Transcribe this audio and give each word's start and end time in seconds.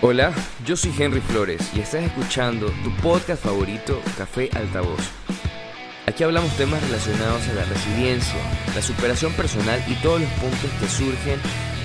Hola, 0.00 0.32
yo 0.64 0.76
soy 0.76 0.94
Henry 0.96 1.20
Flores 1.20 1.74
y 1.74 1.80
estás 1.80 2.04
escuchando 2.04 2.68
tu 2.84 2.90
podcast 3.02 3.42
favorito, 3.42 4.00
Café 4.16 4.48
Altavoz. 4.54 5.10
Aquí 6.06 6.22
hablamos 6.22 6.56
temas 6.56 6.80
relacionados 6.84 7.48
a 7.48 7.54
la 7.54 7.64
resiliencia, 7.64 8.38
la 8.76 8.80
superación 8.80 9.32
personal 9.32 9.82
y 9.88 10.00
todos 10.00 10.20
los 10.20 10.30
puntos 10.34 10.70
que 10.78 10.86
surgen 10.86 11.40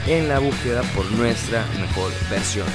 en 0.05 0.29
la 0.29 0.38
búsqueda 0.38 0.84
por 0.96 1.12
nuestra 1.13 1.65
mejor 1.81 2.12
versión. 2.29 2.68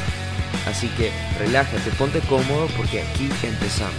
Así 0.67 0.89
que 0.97 1.13
relájate, 1.39 1.89
ponte 1.93 2.19
cómodo 2.29 2.67
porque 2.77 3.03
aquí 3.03 3.31
empezamos. 3.45 3.95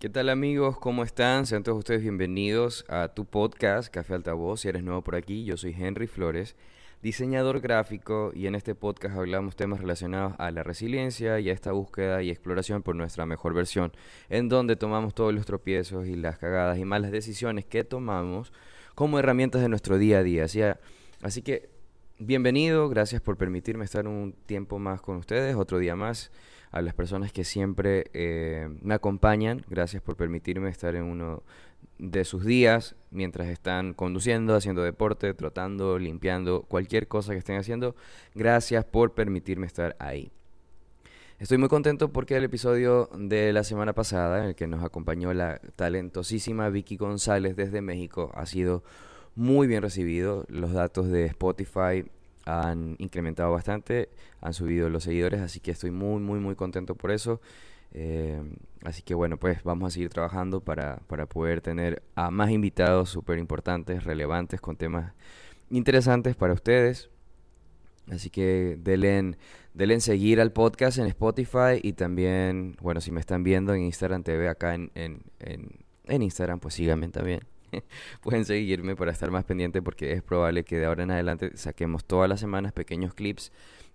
¿Qué 0.00 0.08
tal 0.08 0.30
amigos? 0.30 0.80
¿Cómo 0.80 1.04
están? 1.04 1.46
Sean 1.46 1.62
todos 1.62 1.78
ustedes 1.78 2.02
bienvenidos 2.02 2.84
a 2.88 3.06
tu 3.14 3.24
podcast 3.24 3.88
Café 3.88 4.14
Altavoz. 4.14 4.62
Si 4.62 4.68
eres 4.68 4.82
nuevo 4.82 5.02
por 5.02 5.14
aquí, 5.14 5.44
yo 5.44 5.56
soy 5.56 5.76
Henry 5.78 6.08
Flores 6.08 6.56
diseñador 7.02 7.60
gráfico 7.60 8.30
y 8.34 8.46
en 8.46 8.54
este 8.54 8.74
podcast 8.74 9.16
hablamos 9.16 9.56
temas 9.56 9.80
relacionados 9.80 10.34
a 10.38 10.50
la 10.50 10.62
resiliencia 10.62 11.40
y 11.40 11.48
a 11.48 11.52
esta 11.52 11.72
búsqueda 11.72 12.22
y 12.22 12.30
exploración 12.30 12.82
por 12.82 12.94
nuestra 12.94 13.24
mejor 13.24 13.54
versión, 13.54 13.92
en 14.28 14.48
donde 14.48 14.76
tomamos 14.76 15.14
todos 15.14 15.32
los 15.32 15.46
tropiezos 15.46 16.06
y 16.06 16.14
las 16.14 16.36
cagadas 16.38 16.78
y 16.78 16.84
malas 16.84 17.10
decisiones 17.10 17.64
que 17.64 17.84
tomamos 17.84 18.52
como 18.94 19.18
herramientas 19.18 19.62
de 19.62 19.68
nuestro 19.68 19.96
día 19.96 20.18
a 20.18 20.22
día. 20.22 20.44
Así, 21.22 21.42
que 21.42 21.70
bienvenido, 22.18 22.88
gracias 22.90 23.22
por 23.22 23.38
permitirme 23.38 23.84
estar 23.84 24.06
un 24.06 24.34
tiempo 24.44 24.78
más 24.78 25.00
con 25.00 25.16
ustedes, 25.16 25.56
otro 25.56 25.78
día 25.78 25.96
más. 25.96 26.30
A 26.70 26.82
las 26.82 26.94
personas 26.94 27.32
que 27.32 27.42
siempre 27.42 28.10
eh, 28.12 28.68
me 28.80 28.94
acompañan, 28.94 29.64
gracias 29.68 30.02
por 30.02 30.16
permitirme 30.16 30.68
estar 30.70 30.94
en 30.94 31.02
uno 31.02 31.42
de 31.98 32.24
sus 32.24 32.44
días 32.44 32.96
mientras 33.10 33.48
están 33.48 33.92
conduciendo, 33.94 34.54
haciendo 34.54 34.82
deporte, 34.82 35.34
trotando, 35.34 35.98
limpiando, 35.98 36.62
cualquier 36.62 37.08
cosa 37.08 37.32
que 37.32 37.38
estén 37.38 37.58
haciendo. 37.58 37.94
Gracias 38.34 38.84
por 38.84 39.12
permitirme 39.14 39.66
estar 39.66 39.96
ahí. 39.98 40.30
Estoy 41.38 41.56
muy 41.56 41.68
contento 41.68 42.12
porque 42.12 42.36
el 42.36 42.44
episodio 42.44 43.08
de 43.16 43.52
la 43.52 43.64
semana 43.64 43.94
pasada, 43.94 44.40
en 44.40 44.50
el 44.50 44.54
que 44.54 44.66
nos 44.66 44.84
acompañó 44.84 45.32
la 45.32 45.58
talentosísima 45.74 46.68
Vicky 46.68 46.96
González 46.96 47.56
desde 47.56 47.80
México, 47.80 48.30
ha 48.34 48.44
sido 48.44 48.84
muy 49.34 49.66
bien 49.66 49.80
recibido. 49.80 50.44
Los 50.48 50.72
datos 50.72 51.08
de 51.08 51.24
Spotify 51.24 52.04
han 52.44 52.96
incrementado 52.98 53.52
bastante, 53.52 54.10
han 54.40 54.52
subido 54.52 54.90
los 54.90 55.04
seguidores, 55.04 55.40
así 55.40 55.60
que 55.60 55.70
estoy 55.70 55.90
muy, 55.90 56.20
muy, 56.20 56.40
muy 56.40 56.56
contento 56.56 56.94
por 56.94 57.10
eso. 57.10 57.40
Eh, 57.92 58.40
así 58.84 59.02
que 59.02 59.14
bueno, 59.14 59.36
pues 59.36 59.62
vamos 59.64 59.88
a 59.88 59.90
seguir 59.90 60.10
trabajando 60.10 60.60
para, 60.60 61.00
para 61.06 61.26
poder 61.26 61.60
tener 61.60 62.02
a 62.14 62.30
más 62.30 62.50
invitados 62.50 63.10
súper 63.10 63.38
importantes, 63.38 64.04
relevantes, 64.04 64.60
con 64.60 64.76
temas 64.76 65.12
interesantes 65.70 66.36
para 66.36 66.52
ustedes. 66.52 67.10
Así 68.10 68.30
que 68.30 68.76
denle, 68.80 69.36
denle 69.74 70.00
seguir 70.00 70.40
al 70.40 70.52
podcast 70.52 70.98
en 70.98 71.06
Spotify 71.06 71.80
y 71.80 71.92
también, 71.92 72.76
bueno, 72.80 73.00
si 73.00 73.12
me 73.12 73.20
están 73.20 73.44
viendo 73.44 73.72
en 73.74 73.82
Instagram 73.82 74.24
TV 74.24 74.48
acá 74.48 74.74
en, 74.74 74.90
en, 74.94 75.22
en, 76.06 76.22
Instagram, 76.22 76.58
pues 76.58 76.74
síganme 76.74 77.08
también. 77.08 77.42
Pueden 78.22 78.44
seguirme 78.44 78.96
para 78.96 79.12
estar 79.12 79.30
más 79.30 79.44
pendiente 79.44 79.80
porque 79.80 80.12
es 80.12 80.22
probable 80.22 80.64
que 80.64 80.78
de 80.78 80.86
ahora 80.86 81.04
en 81.04 81.12
adelante 81.12 81.56
saquemos 81.56 82.04
todas 82.04 82.28
las 82.28 82.40
semanas 82.40 82.72
pequeños 82.72 83.14
clips 83.14 83.52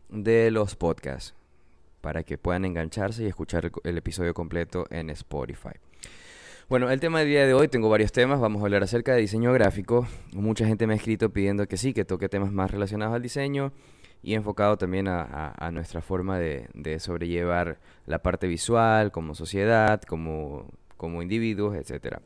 de 0.08 0.50
los 0.50 0.78
podcasts 0.78 1.36
para 2.06 2.22
que 2.22 2.38
puedan 2.38 2.66
engancharse 2.66 3.24
y 3.24 3.26
escuchar 3.26 3.72
el, 3.84 3.98
episodio 3.98 4.36
completo 4.36 4.86
en 4.92 5.10
Spotify. 5.10 5.72
Bueno, 6.70 6.92
el 6.92 7.00
tema 7.00 7.18
del 7.18 7.30
día 7.30 7.48
de 7.48 7.56
hoy, 7.56 7.68
tengo 7.68 7.90
varios 7.90 8.12
temas, 8.12 8.40
vamos 8.40 8.62
a 8.62 8.66
hablar 8.66 8.84
acerca 8.84 9.16
de 9.16 9.22
diseño 9.22 9.52
gráfico. 9.54 10.08
Mucha 10.32 10.68
gente 10.68 10.86
me 10.86 10.94
ha 10.94 10.98
escrito 10.98 11.34
pidiendo 11.34 11.68
que 11.68 11.78
sí, 11.78 11.96
que 11.96 12.06
toque 12.06 12.30
temas 12.30 12.52
más 12.52 12.70
relacionados 12.70 13.16
al 13.16 13.24
diseño 13.24 13.74
y 14.22 14.36
enfocado 14.36 14.78
también 14.78 15.08
a, 15.08 15.72
nuestra 15.74 16.04
forma 16.04 16.38
de, 16.38 17.00
sobrellevar 17.00 17.80
la 18.06 18.22
parte 18.22 18.46
visual 18.46 19.12
como 19.12 19.34
sociedad, 19.34 20.00
como, 20.04 20.72
como 20.98 21.24
individuos, 21.24 21.76
etc. 21.76 22.18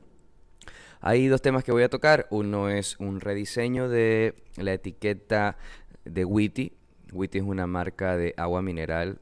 Hay 1.00 1.28
dos 1.28 1.42
temas 1.42 1.64
que 1.64 1.72
voy 1.72 1.84
a 1.84 1.90
tocar. 1.90 2.28
Uno 2.32 2.68
es 2.68 3.00
un 3.00 3.22
rediseño 3.22 3.88
de 3.88 4.36
la 4.58 4.74
etiqueta 4.74 5.56
de 6.04 6.26
Witty. 6.26 6.74
Witty 7.14 7.38
es 7.38 7.46
una 7.46 7.66
marca 7.66 8.18
de 8.18 8.34
agua 8.36 8.62
mineral 8.62 9.22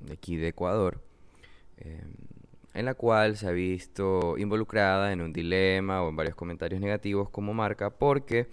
de 0.00 0.12
aquí 0.12 0.36
de 0.36 0.48
Ecuador, 0.48 1.02
em, 1.78 2.14
en 2.74 2.84
la 2.84 2.94
cual 2.94 3.36
se 3.36 3.48
ha 3.48 3.52
visto 3.52 4.38
involucrada 4.38 5.12
en 5.12 5.20
un 5.20 5.32
dilema 5.32 6.02
o 6.02 6.08
en 6.08 6.16
varios 6.16 6.34
comentarios 6.34 6.80
negativos 6.80 7.30
como 7.30 7.54
marca, 7.54 7.90
porque 7.90 8.48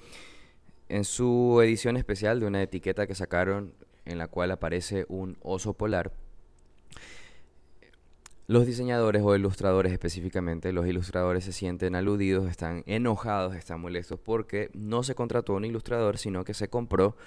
en 0.90 1.04
su 1.04 1.60
edición 1.62 1.98
especial 1.98 2.40
de 2.40 2.48
una 2.48 2.62
etiqueta 2.62 3.08
que 3.08 3.16
sacaron 3.16 3.74
en 4.06 4.18
la 4.18 4.28
cual 4.28 4.52
aparece 4.52 5.06
un 5.10 5.38
oso 5.42 5.74
polar, 5.74 6.12
los 8.48 8.66
diseñadores 8.66 9.22
o 9.24 9.36
ilustradores 9.36 9.92
específicamente, 9.92 10.72
los 10.72 10.88
ilustradores 10.88 11.44
se 11.44 11.52
sienten 11.52 11.96
aludidos, 11.96 12.50
están 12.50 12.84
enojados, 12.86 13.56
están 13.56 13.82
molestos 13.82 14.20
porque 14.22 14.70
no 14.74 15.04
se 15.04 15.16
contrató 15.16 15.54
un 15.54 15.66
ilustrador, 15.66 16.18
sino 16.18 16.46
que 16.46 16.54
se 16.54 16.70
compró 16.70 17.18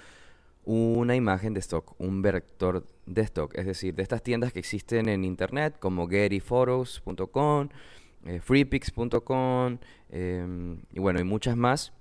una 0.65 1.15
imagen 1.15 1.53
de 1.53 1.59
stock, 1.59 1.95
un 1.99 2.21
vector 2.21 2.85
de 3.05 3.21
stock, 3.21 3.55
es 3.55 3.65
decir, 3.65 3.95
de 3.95 4.03
estas 4.03 4.21
tiendas 4.21 4.53
que 4.53 4.59
existen 4.59 5.09
en 5.09 5.23
internet 5.23 5.77
como 5.79 6.07
gettyphotos.com, 6.07 7.69
eh, 8.25 8.39
freepix.com 8.39 9.77
em, 10.09 10.81
y 10.91 10.99
bueno, 10.99 11.23
muchas 11.25 11.57
más, 11.57 11.93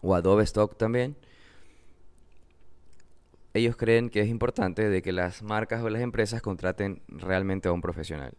o 0.00 0.14
Adobe 0.14 0.44
Stock 0.44 0.76
también. 0.76 1.16
Ellos 3.54 3.76
creen 3.76 4.08
que 4.08 4.20
es 4.20 4.28
importante 4.28 4.88
de 4.88 5.02
que 5.02 5.12
las 5.12 5.42
marcas 5.42 5.82
o 5.82 5.90
las 5.90 6.02
empresas 6.02 6.40
contraten 6.40 7.02
realmente 7.08 7.68
a 7.68 7.72
un 7.72 7.82
profesional. 7.82 8.34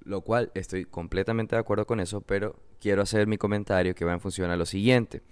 Lo 0.00 0.22
cual 0.22 0.50
estoy 0.54 0.86
completamente 0.86 1.54
de 1.54 1.60
acuerdo 1.60 1.86
con 1.86 2.00
eso, 2.00 2.22
pero 2.22 2.56
quiero 2.80 3.02
hacer 3.02 3.26
mi 3.26 3.36
comentario 3.36 3.94
que 3.94 4.06
va 4.06 4.14
en 4.14 4.20
función 4.20 4.50
a 4.50 4.56
lo 4.56 4.64
siguiente. 4.64 5.22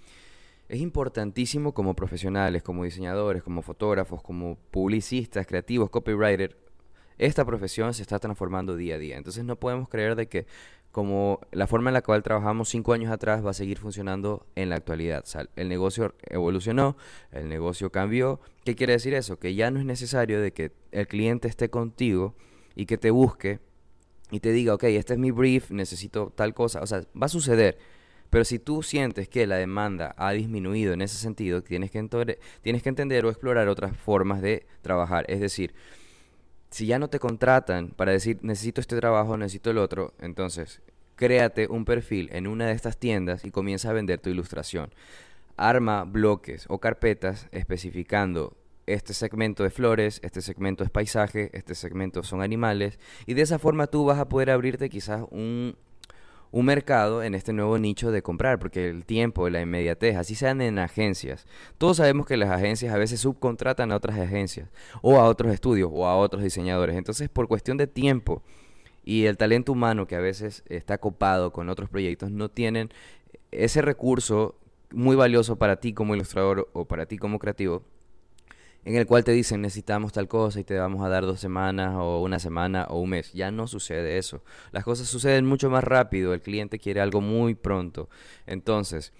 Es 0.69 0.81
importantísimo 0.81 1.73
como 1.73 1.95
profesionales, 1.95 2.61
como 2.61 2.83
diseñadores, 2.83 3.43
como 3.43 3.61
fotógrafos, 3.61 4.21
como 4.21 4.57
publicistas, 4.71 5.47
creativos, 5.47 5.89
copywriters. 5.89 6.55
Esta 7.17 7.45
profesión 7.45 7.93
se 7.93 8.01
está 8.01 8.19
transformando 8.19 8.75
día 8.75 8.95
a 8.95 8.97
día. 8.97 9.17
Entonces 9.17 9.43
no 9.43 9.55
podemos 9.55 9.89
creer 9.89 10.15
de 10.15 10.27
que 10.27 10.45
como 10.91 11.39
la 11.51 11.67
forma 11.67 11.89
en 11.89 11.93
la 11.93 12.01
cual 12.01 12.23
trabajamos 12.23 12.69
cinco 12.69 12.93
años 12.93 13.11
atrás 13.11 13.45
va 13.45 13.51
a 13.51 13.53
seguir 13.53 13.77
funcionando 13.77 14.47
en 14.55 14.69
la 14.69 14.77
actualidad. 14.77 15.23
el 15.55 15.69
negocio 15.69 16.15
evolucionó, 16.23 16.97
el 17.31 17.49
negocio 17.49 17.91
cambió. 17.91 18.39
¿Qué 18.65 18.75
quiere 18.75 18.93
decir 18.93 19.13
eso? 19.13 19.37
Que 19.37 19.53
ya 19.53 19.69
no 19.69 19.79
es 19.79 19.85
necesario 19.85 20.41
de 20.41 20.53
que 20.53 20.71
el 20.91 21.07
cliente 21.07 21.47
esté 21.47 21.69
contigo 21.69 22.35
y 22.75 22.87
que 22.87 22.97
te 22.97 23.11
busque 23.11 23.59
y 24.31 24.39
te 24.39 24.51
diga, 24.51 24.73
ok, 24.73 24.83
este 24.85 25.13
es 25.13 25.19
mi 25.19 25.31
brief, 25.31 25.71
necesito 25.71 26.33
tal 26.35 26.53
cosa. 26.53 26.81
O 26.81 26.87
sea, 26.87 27.03
va 27.19 27.27
a 27.27 27.29
suceder 27.29 27.77
pero 28.29 28.43
si 28.45 28.59
tú 28.59 28.83
sientes 28.83 29.29
que 29.29 29.47
la 29.47 29.55
demanda 29.55 30.13
ha 30.17 30.31
disminuido 30.31 30.93
en 30.93 31.01
ese 31.01 31.17
sentido, 31.17 31.63
tienes 31.63 31.91
que, 31.91 32.37
tienes 32.61 32.83
que 32.83 32.89
entender 32.89 33.25
o 33.25 33.29
explorar 33.29 33.67
otras 33.67 33.95
formas 33.95 34.41
de 34.41 34.65
trabajar. 34.81 35.25
Es 35.29 35.39
decir, 35.39 35.73
si 36.69 36.85
ya 36.85 36.99
no 36.99 37.09
te 37.09 37.19
contratan 37.19 37.89
para 37.89 38.11
decir 38.11 38.39
necesito 38.41 38.81
este 38.81 38.97
trabajo, 38.97 39.37
necesito 39.37 39.71
el 39.71 39.77
otro, 39.77 40.13
entonces 40.19 40.81
créate 41.15 41.67
un 41.67 41.85
perfil 41.85 42.29
en 42.33 42.47
una 42.47 42.67
de 42.67 42.73
estas 42.73 42.97
tiendas 42.97 43.45
y 43.45 43.51
comienza 43.51 43.89
a 43.89 43.93
vender 43.93 44.19
tu 44.19 44.29
ilustración. 44.29 44.93
Arma 45.55 46.03
bloques 46.03 46.65
o 46.69 46.79
carpetas 46.79 47.47
especificando 47.51 48.55
este 48.85 49.13
segmento 49.13 49.63
de 49.63 49.69
flores, 49.69 50.19
este 50.23 50.41
segmento 50.41 50.83
es 50.83 50.89
paisaje, 50.89 51.49
este 51.53 51.75
segmento 51.75 52.23
son 52.23 52.41
animales 52.41 52.99
y 53.25 53.33
de 53.33 53.41
esa 53.41 53.59
forma 53.59 53.87
tú 53.87 54.05
vas 54.05 54.19
a 54.19 54.29
poder 54.29 54.49
abrirte 54.49 54.89
quizás 54.89 55.25
un 55.29 55.75
un 56.51 56.65
mercado 56.65 57.23
en 57.23 57.35
este 57.35 57.53
nuevo 57.53 57.77
nicho 57.77 58.11
de 58.11 58.21
comprar, 58.21 58.59
porque 58.59 58.89
el 58.89 59.05
tiempo, 59.05 59.49
la 59.49 59.61
inmediatez, 59.61 60.15
así 60.15 60.35
sean 60.35 60.61
en 60.61 60.79
agencias. 60.79 61.45
Todos 61.77 61.97
sabemos 61.97 62.25
que 62.25 62.37
las 62.37 62.49
agencias 62.49 62.93
a 62.93 62.97
veces 62.97 63.19
subcontratan 63.19 63.91
a 63.91 63.95
otras 63.95 64.17
agencias, 64.19 64.69
o 65.01 65.17
a 65.17 65.25
otros 65.25 65.53
estudios, 65.53 65.89
o 65.91 66.07
a 66.07 66.15
otros 66.17 66.43
diseñadores. 66.43 66.95
Entonces, 66.95 67.29
por 67.29 67.47
cuestión 67.47 67.77
de 67.77 67.87
tiempo 67.87 68.41
y 69.03 69.25
el 69.25 69.37
talento 69.37 69.71
humano 69.71 70.07
que 70.07 70.15
a 70.15 70.19
veces 70.19 70.63
está 70.67 70.97
copado 70.97 71.51
con 71.51 71.69
otros 71.69 71.89
proyectos, 71.89 72.31
no 72.31 72.49
tienen 72.49 72.89
ese 73.51 73.81
recurso 73.81 74.55
muy 74.91 75.15
valioso 75.15 75.57
para 75.57 75.77
ti 75.77 75.93
como 75.93 76.15
ilustrador 76.15 76.69
o 76.73 76.85
para 76.85 77.05
ti 77.05 77.17
como 77.17 77.39
creativo 77.39 77.83
en 78.87 78.95
el 78.95 79.05
cual 79.05 79.25
te 79.25 79.33
dicen 79.33 79.61
necesitamos 79.61 80.13
tal 80.13 80.29
cosa 80.29 80.61
y 80.61 80.63
te 80.63 80.77
vamos 80.77 81.05
a 81.05 81.09
dar 81.09 81.25
dos 81.25 81.41
semanas 81.41 81.95
o 81.97 82.21
una 82.21 82.39
semana 82.39 82.85
o 82.85 83.01
un 83.01 83.09
mes. 83.09 83.33
Ya 83.33 83.51
no 83.51 83.67
sucede 83.67 84.17
eso. 84.17 84.43
Las 84.71 84.85
cosas 84.85 85.07
suceden 85.07 85.45
mucho 85.45 85.69
más 85.69 85.83
rápido. 85.83 86.33
El 86.33 86.41
cliente 86.41 86.79
quiere 86.79 87.01
algo 87.01 87.19
muy 87.19 87.53
pronto. 87.53 88.09
Entonces, 88.45 89.11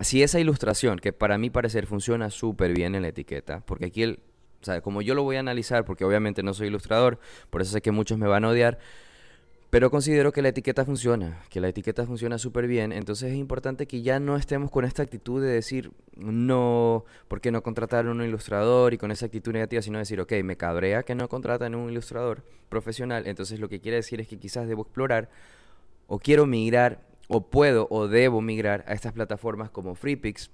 si 0.00 0.22
esa 0.22 0.40
ilustración, 0.40 0.98
que 0.98 1.12
para 1.12 1.36
mí 1.36 1.50
parecer 1.50 1.86
funciona 1.86 2.30
súper 2.30 2.72
bien 2.72 2.94
en 2.94 3.02
la 3.02 3.08
etiqueta, 3.08 3.60
porque 3.66 3.86
aquí 3.86 4.02
el, 4.02 4.20
o 4.62 4.64
sea, 4.64 4.80
como 4.80 5.02
yo 5.02 5.14
lo 5.14 5.22
voy 5.22 5.36
a 5.36 5.40
analizar, 5.40 5.84
porque 5.84 6.06
obviamente 6.06 6.42
no 6.42 6.54
soy 6.54 6.68
ilustrador, 6.68 7.18
por 7.50 7.60
eso 7.60 7.72
sé 7.72 7.82
que 7.82 7.90
muchos 7.90 8.16
me 8.16 8.26
van 8.26 8.46
a 8.46 8.48
odiar, 8.48 8.78
Pero 9.74 9.90
considero 9.90 10.30
que 10.30 10.40
la 10.40 10.50
etiqueta 10.50 10.84
funciona, 10.84 11.42
que 11.50 11.60
la 11.60 11.66
etiqueta 11.66 12.06
funciona 12.06 12.38
súper 12.38 12.68
bien, 12.68 12.92
entonces 12.92 13.32
es 13.32 13.36
importante 13.36 13.88
que 13.88 14.02
ya 14.02 14.20
no 14.20 14.36
estemos 14.36 14.70
con 14.70 14.84
esta 14.84 15.02
actitud 15.02 15.42
de 15.42 15.48
decir, 15.48 15.90
no, 16.14 17.04
¿por 17.26 17.40
qué 17.40 17.50
no 17.50 17.60
contrataron 17.64 18.20
un 18.20 18.24
ilustrador? 18.24 18.94
Y 18.94 18.98
con 18.98 19.10
esa 19.10 19.26
actitud 19.26 19.52
negativa, 19.52 19.82
sino 19.82 19.98
decir, 19.98 20.20
ok, 20.20 20.30
me 20.44 20.56
cabrea 20.56 21.02
que 21.02 21.16
no 21.16 21.28
contratan 21.28 21.74
un 21.74 21.90
ilustrador 21.90 22.44
profesional, 22.68 23.26
entonces 23.26 23.58
lo 23.58 23.68
que 23.68 23.80
quiere 23.80 23.96
decir 23.96 24.20
es 24.20 24.28
que 24.28 24.38
quizás 24.38 24.68
debo 24.68 24.82
explorar 24.82 25.28
o 26.06 26.20
quiero 26.20 26.46
migrar 26.46 27.00
o 27.26 27.50
puedo 27.50 27.88
o 27.90 28.06
debo 28.06 28.40
migrar 28.40 28.84
a 28.86 28.92
estas 28.92 29.12
plataformas 29.12 29.70
como 29.70 29.96
FreePix, 29.96 30.52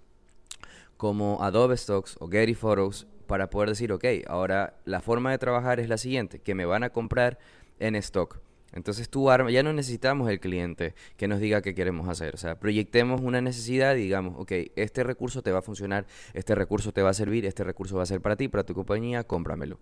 como 0.96 1.42
Adobe 1.42 1.76
Stocks 1.76 2.16
o 2.20 2.28
Getty 2.28 2.54
Photos 2.54 3.06
para 3.26 3.50
poder 3.50 3.68
decir, 3.68 3.92
ok, 3.92 4.02
ahora 4.28 4.78
la 4.86 5.02
forma 5.02 5.30
de 5.30 5.36
trabajar 5.36 5.78
es 5.78 5.90
la 5.90 5.98
siguiente, 5.98 6.38
que 6.38 6.54
me 6.54 6.64
van 6.64 6.84
a 6.84 6.88
comprar 6.88 7.38
en 7.80 7.96
stock 7.96 8.40
entonces 8.72 9.08
tú 9.08 9.28
ya 9.50 9.62
no 9.62 9.72
necesitamos 9.72 10.30
el 10.30 10.40
cliente 10.40 10.94
que 11.16 11.28
nos 11.28 11.40
diga 11.40 11.62
qué 11.62 11.74
queremos 11.74 12.08
hacer. 12.08 12.34
O 12.34 12.38
sea, 12.38 12.58
proyectemos 12.58 13.20
una 13.20 13.40
necesidad 13.40 13.96
y 13.96 14.02
digamos, 14.02 14.34
ok, 14.38 14.52
este 14.76 15.02
recurso 15.02 15.42
te 15.42 15.50
va 15.50 15.58
a 15.58 15.62
funcionar, 15.62 16.06
este 16.34 16.54
recurso 16.54 16.92
te 16.92 17.02
va 17.02 17.10
a 17.10 17.14
servir, 17.14 17.46
este 17.46 17.64
recurso 17.64 17.96
va 17.96 18.04
a 18.04 18.06
ser 18.06 18.20
para 18.20 18.36
ti, 18.36 18.48
para 18.48 18.64
tu 18.64 18.74
compañía, 18.74 19.24
cómpramelo. 19.24 19.78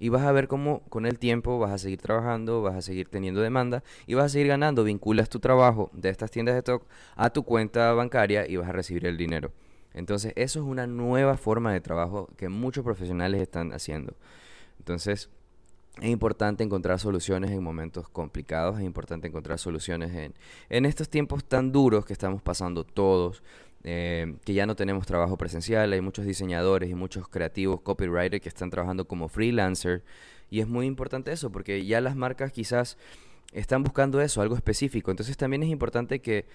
Y 0.00 0.08
vas 0.08 0.22
a 0.22 0.32
ver 0.32 0.48
cómo 0.48 0.82
con 0.88 1.06
el 1.06 1.20
tiempo 1.20 1.60
vas 1.60 1.70
a 1.70 1.78
seguir 1.78 2.00
trabajando, 2.00 2.60
vas 2.60 2.74
a 2.74 2.82
seguir 2.82 3.08
teniendo 3.08 3.40
demanda 3.40 3.84
y 4.06 4.14
vas 4.14 4.26
a 4.26 4.28
seguir 4.30 4.48
ganando. 4.48 4.82
Vinculas 4.82 5.28
tu 5.28 5.38
trabajo 5.38 5.90
de 5.92 6.08
estas 6.08 6.32
tiendas 6.32 6.56
de 6.56 6.58
stock 6.58 6.84
a 7.14 7.30
tu 7.30 7.44
cuenta 7.44 7.92
bancaria 7.92 8.48
y 8.48 8.56
vas 8.56 8.68
a 8.68 8.72
recibir 8.72 9.06
el 9.06 9.16
dinero. 9.16 9.52
Entonces, 9.94 10.32
eso 10.34 10.58
es 10.58 10.66
una 10.66 10.88
nueva 10.88 11.36
forma 11.36 11.72
de 11.72 11.80
trabajo 11.80 12.28
que 12.36 12.48
muchos 12.48 12.82
profesionales 12.82 13.40
están 13.40 13.72
haciendo. 13.72 14.16
Entonces, 14.78 15.30
es 16.00 16.08
importante 16.08 16.64
encontrar 16.64 16.98
soluciones 16.98 17.50
en 17.50 17.62
momentos 17.62 18.08
complicados, 18.08 18.78
es 18.78 18.84
importante 18.84 19.28
encontrar 19.28 19.58
soluciones 19.58 20.14
en, 20.14 20.34
en 20.70 20.86
estos 20.86 21.08
tiempos 21.08 21.44
tan 21.44 21.70
duros 21.70 22.06
que 22.06 22.14
estamos 22.14 22.40
pasando 22.40 22.84
todos, 22.84 23.42
eh, 23.84 24.36
que 24.44 24.54
ya 24.54 24.64
no 24.64 24.74
tenemos 24.74 25.06
trabajo 25.06 25.36
presencial, 25.36 25.92
hay 25.92 26.00
muchos 26.00 26.24
diseñadores 26.24 26.88
y 26.88 26.94
muchos 26.94 27.28
creativos, 27.28 27.80
copywriters 27.82 28.40
que 28.40 28.48
están 28.48 28.70
trabajando 28.70 29.06
como 29.06 29.28
freelancer. 29.28 30.02
Y 30.50 30.60
es 30.60 30.68
muy 30.68 30.86
importante 30.86 31.32
eso 31.32 31.50
porque 31.50 31.84
ya 31.84 32.00
las 32.00 32.16
marcas 32.16 32.52
quizás 32.52 32.96
están 33.52 33.82
buscando 33.82 34.20
eso, 34.20 34.40
algo 34.40 34.54
específico, 34.54 35.10
entonces 35.10 35.36
también 35.36 35.62
es 35.62 35.68
importante 35.68 36.20
que 36.20 36.46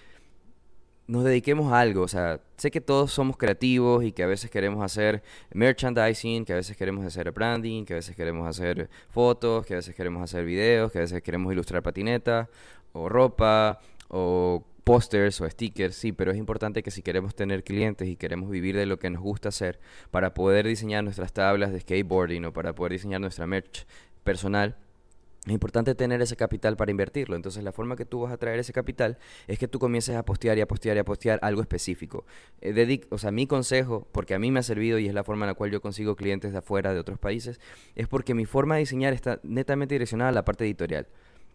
nos 1.08 1.24
dediquemos 1.24 1.72
a 1.72 1.80
algo. 1.80 2.02
O 2.02 2.08
sea, 2.08 2.40
sé 2.56 2.70
que 2.70 2.80
todos 2.80 3.10
somos 3.10 3.36
creativos 3.36 4.04
y 4.04 4.12
que 4.12 4.22
a 4.22 4.26
veces 4.26 4.50
queremos 4.50 4.84
hacer 4.84 5.22
merchandising, 5.52 6.44
que 6.44 6.52
a 6.52 6.56
veces 6.56 6.76
queremos 6.76 7.04
hacer 7.04 7.32
branding, 7.32 7.84
que 7.84 7.94
a 7.94 7.96
veces 7.96 8.14
queremos 8.14 8.46
hacer 8.46 8.88
fotos, 9.10 9.66
que 9.66 9.74
a 9.74 9.78
veces 9.78 9.94
queremos 9.96 10.22
hacer 10.22 10.44
videos, 10.44 10.92
que 10.92 10.98
a 10.98 11.00
veces 11.00 11.22
queremos 11.22 11.52
ilustrar 11.52 11.82
patinetas 11.82 12.48
o 12.92 13.08
ropa 13.08 13.80
o 14.08 14.64
pósters 14.84 15.40
o 15.40 15.50
stickers, 15.50 15.96
sí, 15.96 16.12
pero 16.12 16.30
es 16.30 16.38
importante 16.38 16.82
que 16.82 16.90
si 16.90 17.02
queremos 17.02 17.34
tener 17.34 17.62
clientes 17.62 18.08
y 18.08 18.16
queremos 18.16 18.48
vivir 18.48 18.74
de 18.76 18.86
lo 18.86 18.98
que 18.98 19.10
nos 19.10 19.20
gusta 19.20 19.50
hacer, 19.50 19.80
para 20.10 20.32
poder 20.32 20.66
diseñar 20.66 21.04
nuestras 21.04 21.32
tablas 21.32 21.72
de 21.72 21.80
skateboarding 21.80 22.46
o 22.46 22.52
para 22.54 22.74
poder 22.74 22.92
diseñar 22.92 23.20
nuestra 23.20 23.46
merch 23.46 23.86
personal, 24.24 24.76
es 25.52 25.54
importante 25.54 25.94
tener 25.94 26.20
ese 26.22 26.36
capital 26.36 26.76
para 26.76 26.90
invertirlo. 26.90 27.36
Entonces, 27.36 27.62
la 27.64 27.72
forma 27.72 27.96
que 27.96 28.04
tú 28.04 28.20
vas 28.20 28.32
a 28.32 28.36
traer 28.36 28.58
ese 28.58 28.72
capital 28.72 29.18
es 29.46 29.58
que 29.58 29.68
tú 29.68 29.78
comiences 29.78 30.16
a 30.16 30.24
postear 30.24 30.58
y 30.58 30.60
a 30.60 30.68
postear 30.68 30.96
y 30.96 31.00
a 31.00 31.04
postear 31.04 31.38
algo 31.42 31.60
específico. 31.60 32.24
Eh, 32.60 33.00
o 33.10 33.18
sea, 33.18 33.30
mi 33.30 33.46
consejo, 33.46 34.06
porque 34.12 34.34
a 34.34 34.38
mí 34.38 34.50
me 34.50 34.60
ha 34.60 34.62
servido 34.62 34.98
y 34.98 35.06
es 35.06 35.14
la 35.14 35.24
forma 35.24 35.44
en 35.44 35.48
la 35.48 35.54
cual 35.54 35.70
yo 35.70 35.80
consigo 35.80 36.16
clientes 36.16 36.52
de 36.52 36.58
afuera, 36.58 36.92
de 36.92 37.00
otros 37.00 37.18
países, 37.18 37.60
es 37.94 38.08
porque 38.08 38.34
mi 38.34 38.46
forma 38.46 38.74
de 38.74 38.80
diseñar 38.80 39.12
está 39.12 39.40
netamente 39.42 39.94
direccionada 39.94 40.30
a 40.30 40.32
la 40.32 40.44
parte 40.44 40.64
editorial. 40.64 41.06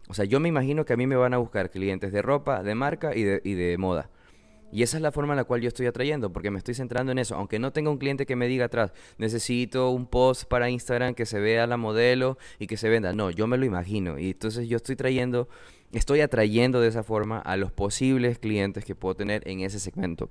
O 0.08 0.14
sea, 0.14 0.24
yo 0.24 0.38
me 0.40 0.48
imagino 0.48 0.84
que 0.84 0.92
a 0.92 0.96
mí 0.96 1.06
me 1.06 1.16
van 1.16 1.34
a 1.34 1.38
buscar 1.38 1.70
clientes 1.70 2.12
de 2.12 2.20
ropa, 2.22 2.62
de 2.62 2.74
marca 2.74 3.16
y 3.16 3.22
de, 3.22 3.40
y 3.44 3.54
de 3.54 3.78
moda. 3.78 4.10
Y 4.74 4.82
esa 4.82 4.96
es 4.96 5.04
la 5.04 5.12
forma 5.12 5.34
en 5.34 5.36
la 5.36 5.44
cual 5.44 5.60
yo 5.60 5.68
estoy 5.68 5.86
atrayendo, 5.86 6.32
porque 6.32 6.50
me 6.50 6.58
estoy 6.58 6.74
centrando 6.74 7.12
en 7.12 7.18
eso. 7.18 7.36
Aunque 7.36 7.60
no 7.60 7.72
tenga 7.72 7.90
un 7.90 7.96
cliente 7.96 8.26
que 8.26 8.34
me 8.34 8.48
diga 8.48 8.64
atrás, 8.64 8.92
necesito 9.18 9.90
un 9.90 10.04
post 10.04 10.46
para 10.46 10.68
Instagram 10.68 11.14
que 11.14 11.26
se 11.26 11.38
vea 11.38 11.68
la 11.68 11.76
modelo 11.76 12.38
y 12.58 12.66
que 12.66 12.76
se 12.76 12.88
venda. 12.88 13.12
No, 13.12 13.30
yo 13.30 13.46
me 13.46 13.56
lo 13.56 13.66
imagino. 13.66 14.18
Y 14.18 14.32
entonces 14.32 14.68
yo 14.68 14.76
estoy 14.76 14.96
trayendo, 14.96 15.48
estoy 15.92 16.22
atrayendo 16.22 16.80
de 16.80 16.88
esa 16.88 17.04
forma 17.04 17.38
a 17.38 17.56
los 17.56 17.70
posibles 17.70 18.40
clientes 18.40 18.84
que 18.84 18.96
puedo 18.96 19.14
tener 19.14 19.48
en 19.48 19.60
ese 19.60 19.78
segmento. 19.78 20.28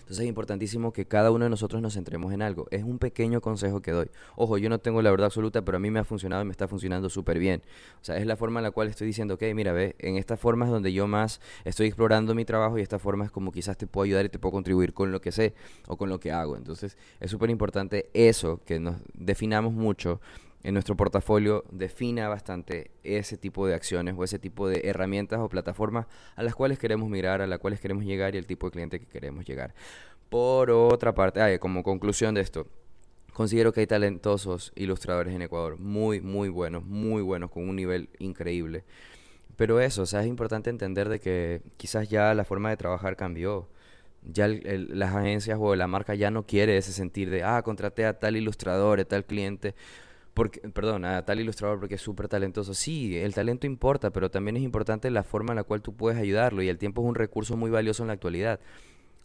Entonces 0.00 0.20
es 0.20 0.26
importantísimo 0.26 0.92
que 0.92 1.06
cada 1.06 1.30
uno 1.30 1.44
de 1.44 1.50
nosotros 1.50 1.80
nos 1.80 1.94
centremos 1.94 2.32
en 2.32 2.42
algo. 2.42 2.66
Es 2.70 2.84
un 2.84 2.98
pequeño 2.98 3.40
consejo 3.40 3.80
que 3.80 3.92
doy. 3.92 4.10
Ojo, 4.36 4.58
yo 4.58 4.68
no 4.68 4.78
tengo 4.78 5.02
la 5.02 5.10
verdad 5.10 5.26
absoluta, 5.26 5.62
pero 5.62 5.76
a 5.76 5.80
mí 5.80 5.90
me 5.90 6.00
ha 6.00 6.04
funcionado 6.04 6.42
y 6.42 6.44
me 6.44 6.52
está 6.52 6.68
funcionando 6.68 7.08
súper 7.08 7.38
bien. 7.38 7.62
O 8.00 8.04
sea, 8.04 8.16
es 8.16 8.26
la 8.26 8.36
forma 8.36 8.60
en 8.60 8.64
la 8.64 8.70
cual 8.70 8.88
estoy 8.88 9.06
diciendo, 9.06 9.34
ok, 9.34 9.42
mira, 9.54 9.72
ve, 9.72 9.96
en 9.98 10.16
esta 10.16 10.36
forma 10.36 10.64
es 10.66 10.70
donde 10.70 10.92
yo 10.92 11.06
más 11.06 11.40
estoy 11.64 11.86
explorando 11.86 12.34
mi 12.34 12.44
trabajo 12.44 12.78
y 12.78 12.82
esta 12.82 12.98
forma 12.98 13.24
es 13.24 13.30
como 13.30 13.52
quizás 13.52 13.76
te 13.76 13.86
puedo 13.86 14.04
ayudar 14.04 14.24
y 14.24 14.28
te 14.28 14.38
puedo 14.38 14.52
contribuir 14.52 14.92
con 14.92 15.12
lo 15.12 15.20
que 15.20 15.32
sé 15.32 15.54
o 15.86 15.96
con 15.96 16.08
lo 16.08 16.20
que 16.20 16.32
hago. 16.32 16.56
Entonces 16.56 16.96
es 17.20 17.30
súper 17.30 17.50
importante 17.50 18.10
eso, 18.14 18.60
que 18.64 18.80
nos 18.80 18.96
definamos 19.14 19.72
mucho 19.72 20.20
en 20.62 20.74
nuestro 20.74 20.96
portafolio 20.96 21.64
defina 21.70 22.28
bastante 22.28 22.90
ese 23.02 23.36
tipo 23.38 23.66
de 23.66 23.74
acciones 23.74 24.14
o 24.16 24.24
ese 24.24 24.38
tipo 24.38 24.68
de 24.68 24.82
herramientas 24.84 25.40
o 25.40 25.48
plataformas 25.48 26.06
a 26.36 26.42
las 26.42 26.54
cuales 26.54 26.78
queremos 26.78 27.08
mirar, 27.08 27.40
a 27.40 27.46
las 27.46 27.58
cuales 27.58 27.80
queremos 27.80 28.04
llegar 28.04 28.34
y 28.34 28.38
el 28.38 28.46
tipo 28.46 28.66
de 28.66 28.72
cliente 28.72 29.00
que 29.00 29.06
queremos 29.06 29.44
llegar. 29.46 29.74
Por 30.28 30.70
otra 30.70 31.14
parte, 31.14 31.58
como 31.58 31.82
conclusión 31.82 32.34
de 32.34 32.42
esto, 32.42 32.66
considero 33.32 33.72
que 33.72 33.80
hay 33.80 33.86
talentosos 33.86 34.72
ilustradores 34.76 35.34
en 35.34 35.42
Ecuador, 35.42 35.78
muy, 35.78 36.20
muy 36.20 36.50
buenos, 36.50 36.84
muy 36.84 37.22
buenos, 37.22 37.50
con 37.50 37.68
un 37.68 37.76
nivel 37.76 38.10
increíble. 38.18 38.84
Pero 39.56 39.80
eso, 39.80 40.02
o 40.02 40.06
sea, 40.06 40.20
es 40.20 40.26
importante 40.26 40.70
entender 40.70 41.08
de 41.08 41.20
que 41.20 41.62
quizás 41.76 42.08
ya 42.08 42.34
la 42.34 42.44
forma 42.44 42.70
de 42.70 42.76
trabajar 42.76 43.16
cambió. 43.16 43.68
Ya 44.22 44.48
las 44.48 45.14
agencias 45.14 45.58
o 45.60 45.74
la 45.74 45.86
marca 45.86 46.14
ya 46.14 46.30
no 46.30 46.46
quiere 46.46 46.76
ese 46.76 46.92
sentir 46.92 47.30
de, 47.30 47.42
ah, 47.42 47.62
contraté 47.62 48.04
a 48.04 48.18
tal 48.18 48.36
ilustrador, 48.36 49.00
a 49.00 49.04
tal 49.04 49.24
cliente 49.24 49.74
porque, 50.34 50.60
perdón, 50.60 51.04
a 51.04 51.24
tal 51.24 51.40
ilustrador 51.40 51.80
porque 51.80 51.96
es 51.96 52.00
súper 52.00 52.28
talentoso. 52.28 52.74
Sí, 52.74 53.16
el 53.18 53.34
talento 53.34 53.66
importa, 53.66 54.10
pero 54.10 54.30
también 54.30 54.56
es 54.56 54.62
importante 54.62 55.10
la 55.10 55.22
forma 55.22 55.52
en 55.52 55.56
la 55.56 55.64
cual 55.64 55.82
tú 55.82 55.94
puedes 55.94 56.18
ayudarlo 56.18 56.62
y 56.62 56.68
el 56.68 56.78
tiempo 56.78 57.02
es 57.02 57.08
un 57.08 57.14
recurso 57.14 57.56
muy 57.56 57.70
valioso 57.70 58.02
en 58.02 58.08
la 58.08 58.14
actualidad. 58.14 58.60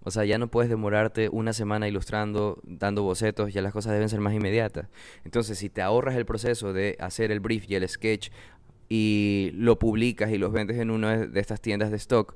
O 0.03 0.11
sea, 0.11 0.23
ya 0.23 0.37
no 0.37 0.49
puedes 0.49 0.69
demorarte 0.69 1.29
una 1.29 1.51
semana 1.51 1.87
ilustrando, 1.87 2.59
dando 2.63 3.01
bocetos, 3.01 3.53
ya 3.53 3.61
las 3.63 3.73
cosas 3.73 3.93
deben 3.93 4.07
ser 4.07 4.19
más 4.19 4.35
inmediatas. 4.35 4.87
Entonces, 5.23 5.57
si 5.57 5.69
te 5.69 5.81
ahorras 5.81 6.15
el 6.15 6.25
proceso 6.25 6.73
de 6.73 6.95
hacer 6.99 7.31
el 7.31 7.39
brief 7.39 7.69
y 7.69 7.75
el 7.75 7.89
sketch 7.89 8.29
y 8.87 9.49
lo 9.55 9.79
publicas 9.79 10.29
y 10.31 10.37
los 10.37 10.51
vendes 10.51 10.77
en 10.77 10.91
una 10.91 11.17
de 11.25 11.39
estas 11.39 11.59
tiendas 11.59 11.89
de 11.89 11.97
stock, 11.97 12.35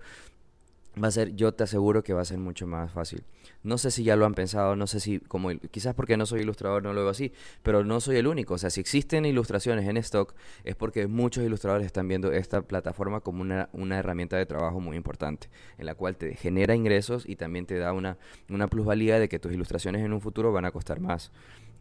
va 1.02 1.08
a 1.08 1.12
ser, 1.12 1.36
yo 1.36 1.54
te 1.54 1.64
aseguro 1.64 2.04
que 2.04 2.14
va 2.14 2.22
a 2.22 2.26
ser 2.26 2.38
mucho 2.38 2.68
más 2.68 2.92
fácil. 2.92 3.24
No 3.64 3.78
sé 3.78 3.92
si 3.92 4.04
ya 4.04 4.16
lo 4.16 4.26
han 4.26 4.34
pensado, 4.34 4.76
no 4.76 4.88
sé 4.88 5.00
si, 5.00 5.20
como 5.20 5.50
quizás 5.72 5.94
porque 5.94 6.18
no 6.18 6.26
soy 6.26 6.42
ilustrador 6.42 6.84
no 6.84 6.94
lo 6.94 7.02
veo 7.02 7.10
así, 7.10 7.34
pero 7.64 7.84
no 7.84 8.00
soy 8.00 8.18
el 8.18 8.28
único. 8.28 8.54
O 8.54 8.58
sea, 8.58 8.70
si 8.70 8.80
existen 8.80 9.26
ilustraciones 9.26 9.88
en 9.88 9.98
stock 9.98 10.34
es 10.64 10.76
porque 10.76 11.08
muchos 11.08 11.44
ilustradores 11.44 11.86
están 11.86 12.08
viendo 12.08 12.32
esta 12.32 12.62
plataforma 12.62 13.20
como 13.22 13.42
una, 13.42 13.70
una 13.74 13.98
herramienta 13.98 14.38
de 14.38 14.46
trabajo 14.46 14.80
muy 14.80 14.98
importante, 14.98 15.50
en 15.78 15.86
la 15.86 15.96
cual 15.96 16.16
te 16.16 16.36
genera 16.36 16.76
ingresos 16.76 17.28
y 17.28 17.36
también 17.36 17.66
te 17.66 17.78
da 17.78 17.94
una, 17.94 18.18
una 18.50 18.68
plusvalía 18.68 19.20
de 19.20 19.30
que 19.30 19.40
tus 19.40 19.54
ilustraciones 19.54 20.04
en 20.04 20.14
un 20.14 20.22
futuro 20.22 20.52
van 20.52 20.66
a 20.66 20.72
costar 20.72 21.00
más. 21.00 21.32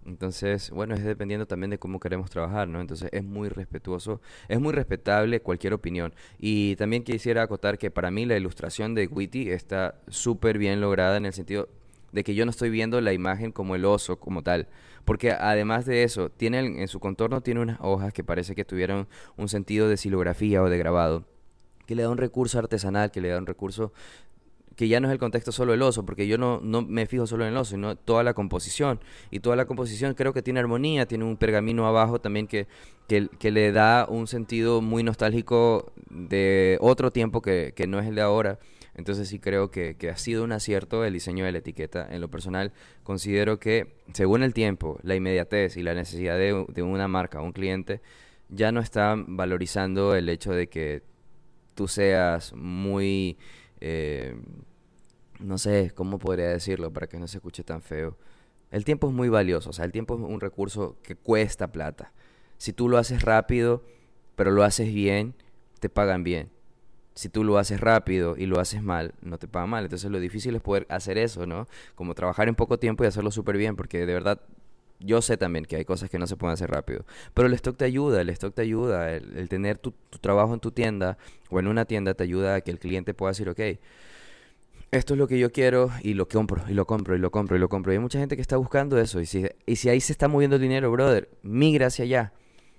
Entonces, 0.06 0.70
bueno, 0.70 0.94
es 0.94 1.04
dependiendo 1.04 1.46
también 1.46 1.70
de 1.70 1.78
cómo 1.78 2.00
queremos 2.00 2.30
trabajar, 2.30 2.68
¿no? 2.68 2.80
Entonces 2.80 3.10
es 3.12 3.24
muy 3.24 3.48
respetuoso, 3.48 4.20
es 4.48 4.60
muy 4.60 4.72
respetable 4.72 5.40
cualquier 5.40 5.74
opinión. 5.74 6.14
Y 6.38 6.76
también 6.76 7.04
quisiera 7.04 7.42
acotar 7.42 7.78
que 7.78 7.90
para 7.90 8.10
mí 8.10 8.24
la 8.24 8.36
ilustración 8.36 8.94
de 8.94 9.06
Witty 9.06 9.50
está 9.50 10.00
súper 10.08 10.58
bien 10.58 10.80
lograda 10.80 11.16
en 11.16 11.26
el 11.26 11.32
sentido 11.32 11.68
de 12.12 12.24
que 12.24 12.34
yo 12.34 12.44
no 12.46 12.50
estoy 12.50 12.70
viendo 12.70 13.00
la 13.00 13.12
imagen 13.12 13.52
como 13.52 13.74
el 13.74 13.84
oso, 13.84 14.18
como 14.18 14.42
tal. 14.42 14.68
Porque 15.04 15.32
además 15.32 15.84
de 15.84 16.04
eso, 16.04 16.30
tiene 16.30 16.60
en 16.60 16.88
su 16.88 17.00
contorno 17.00 17.40
tiene 17.42 17.60
unas 17.60 17.78
hojas 17.80 18.12
que 18.12 18.24
parece 18.24 18.54
que 18.54 18.64
tuvieron 18.64 19.08
un 19.36 19.48
sentido 19.48 19.88
de 19.88 19.96
silografía 19.96 20.62
o 20.62 20.70
de 20.70 20.78
grabado 20.78 21.24
que 21.88 21.94
le 21.94 22.02
da 22.02 22.10
un 22.10 22.18
recurso 22.18 22.58
artesanal, 22.58 23.10
que 23.10 23.22
le 23.22 23.30
da 23.30 23.38
un 23.38 23.46
recurso 23.46 23.94
que 24.78 24.86
ya 24.86 25.00
no 25.00 25.08
es 25.08 25.12
el 25.12 25.18
contexto 25.18 25.50
solo 25.50 25.74
el 25.74 25.82
oso, 25.82 26.06
porque 26.06 26.28
yo 26.28 26.38
no, 26.38 26.60
no 26.62 26.82
me 26.82 27.06
fijo 27.06 27.26
solo 27.26 27.44
en 27.44 27.50
el 27.50 27.56
oso, 27.56 27.72
sino 27.72 27.96
toda 27.96 28.22
la 28.22 28.32
composición. 28.32 29.00
Y 29.28 29.40
toda 29.40 29.56
la 29.56 29.64
composición 29.64 30.14
creo 30.14 30.32
que 30.32 30.40
tiene 30.40 30.60
armonía, 30.60 31.04
tiene 31.04 31.24
un 31.24 31.36
pergamino 31.36 31.84
abajo 31.88 32.20
también 32.20 32.46
que, 32.46 32.68
que, 33.08 33.50
le 33.50 33.72
da 33.72 34.06
un 34.08 34.28
sentido 34.28 34.80
muy 34.80 35.02
nostálgico 35.02 35.92
de 36.10 36.78
otro 36.80 37.10
tiempo 37.10 37.42
que, 37.42 37.72
que 37.74 37.88
no 37.88 37.98
es 37.98 38.06
el 38.06 38.14
de 38.14 38.20
ahora. 38.20 38.60
Entonces 38.94 39.26
sí 39.28 39.40
creo 39.40 39.72
que, 39.72 39.96
que, 39.96 40.10
ha 40.10 40.16
sido 40.16 40.44
un 40.44 40.52
acierto 40.52 41.04
el 41.04 41.12
diseño 41.12 41.44
de 41.44 41.50
la 41.50 41.58
etiqueta. 41.58 42.06
En 42.08 42.20
lo 42.20 42.30
personal, 42.30 42.72
considero 43.02 43.58
que 43.58 43.96
según 44.12 44.44
el 44.44 44.54
tiempo, 44.54 45.00
la 45.02 45.16
inmediatez 45.16 45.76
y 45.76 45.82
la 45.82 45.94
necesidad 45.94 46.38
de, 46.38 46.66
de 46.68 46.82
una 46.82 47.08
marca, 47.08 47.40
un 47.40 47.50
cliente, 47.50 48.00
ya 48.48 48.70
no 48.70 48.78
está 48.78 49.16
valorizando 49.26 50.14
el 50.14 50.28
hecho 50.28 50.52
de 50.52 50.68
que 50.68 51.02
tú 51.74 51.88
seas 51.88 52.52
muy 52.54 53.38
eh, 53.80 54.36
no 55.40 55.58
sé 55.58 55.92
cómo 55.94 56.18
podría 56.18 56.48
decirlo 56.48 56.92
para 56.92 57.06
que 57.06 57.18
no 57.18 57.26
se 57.28 57.38
escuche 57.38 57.64
tan 57.64 57.82
feo. 57.82 58.16
El 58.70 58.84
tiempo 58.84 59.08
es 59.08 59.14
muy 59.14 59.28
valioso, 59.28 59.70
o 59.70 59.72
sea, 59.72 59.84
el 59.84 59.92
tiempo 59.92 60.14
es 60.14 60.20
un 60.20 60.40
recurso 60.40 60.96
que 61.02 61.14
cuesta 61.14 61.72
plata. 61.72 62.12
Si 62.58 62.72
tú 62.72 62.88
lo 62.88 62.98
haces 62.98 63.22
rápido, 63.22 63.82
pero 64.36 64.50
lo 64.50 64.62
haces 64.64 64.92
bien, 64.92 65.34
te 65.80 65.88
pagan 65.88 66.24
bien. 66.24 66.50
Si 67.14 67.28
tú 67.28 67.44
lo 67.44 67.58
haces 67.58 67.80
rápido 67.80 68.36
y 68.36 68.46
lo 68.46 68.60
haces 68.60 68.82
mal, 68.82 69.14
no 69.22 69.38
te 69.38 69.48
pagan 69.48 69.70
mal. 69.70 69.84
Entonces 69.84 70.10
lo 70.10 70.20
difícil 70.20 70.54
es 70.54 70.62
poder 70.62 70.86
hacer 70.90 71.18
eso, 71.18 71.46
¿no? 71.46 71.66
Como 71.94 72.14
trabajar 72.14 72.48
en 72.48 72.54
poco 72.54 72.78
tiempo 72.78 73.04
y 73.04 73.06
hacerlo 73.06 73.30
súper 73.30 73.56
bien, 73.56 73.74
porque 73.74 74.06
de 74.06 74.12
verdad 74.12 74.40
yo 75.00 75.22
sé 75.22 75.36
también 75.36 75.64
que 75.64 75.76
hay 75.76 75.84
cosas 75.84 76.10
que 76.10 76.18
no 76.18 76.26
se 76.26 76.36
pueden 76.36 76.54
hacer 76.54 76.70
rápido. 76.70 77.04
Pero 77.34 77.48
el 77.48 77.54
stock 77.54 77.76
te 77.76 77.84
ayuda, 77.84 78.20
el 78.20 78.28
stock 78.30 78.54
te 78.54 78.62
ayuda. 78.62 79.12
El, 79.12 79.48
tener 79.48 79.78
tu, 79.78 79.92
tu, 80.10 80.18
trabajo 80.18 80.54
en 80.54 80.60
tu 80.60 80.70
tienda 80.70 81.18
o 81.50 81.58
en 81.58 81.68
una 81.68 81.84
tienda 81.84 82.14
te 82.14 82.24
ayuda 82.24 82.56
a 82.56 82.60
que 82.60 82.70
el 82.70 82.78
cliente 82.78 83.14
pueda 83.14 83.30
decir, 83.30 83.48
ok, 83.48 83.60
esto 84.90 85.14
es 85.14 85.18
lo 85.18 85.28
que 85.28 85.38
yo 85.38 85.52
quiero 85.52 85.90
y 86.02 86.14
lo 86.14 86.28
compro, 86.28 86.64
y 86.68 86.72
lo 86.72 86.86
compro, 86.86 87.14
y 87.14 87.18
lo 87.18 87.30
compro, 87.30 87.56
y 87.56 87.58
lo 87.58 87.68
compro. 87.68 87.92
Y 87.92 87.96
hay 87.96 88.00
mucha 88.00 88.18
gente 88.18 88.36
que 88.36 88.42
está 88.42 88.56
buscando 88.56 88.98
eso. 88.98 89.20
Y 89.20 89.26
si, 89.26 89.46
y 89.66 89.76
si 89.76 89.88
ahí 89.88 90.00
se 90.00 90.12
está 90.12 90.28
moviendo 90.28 90.56
el 90.56 90.62
dinero, 90.62 90.90
brother, 90.90 91.28
migra 91.42 91.88
hacia 91.88 92.04
allá. 92.04 92.32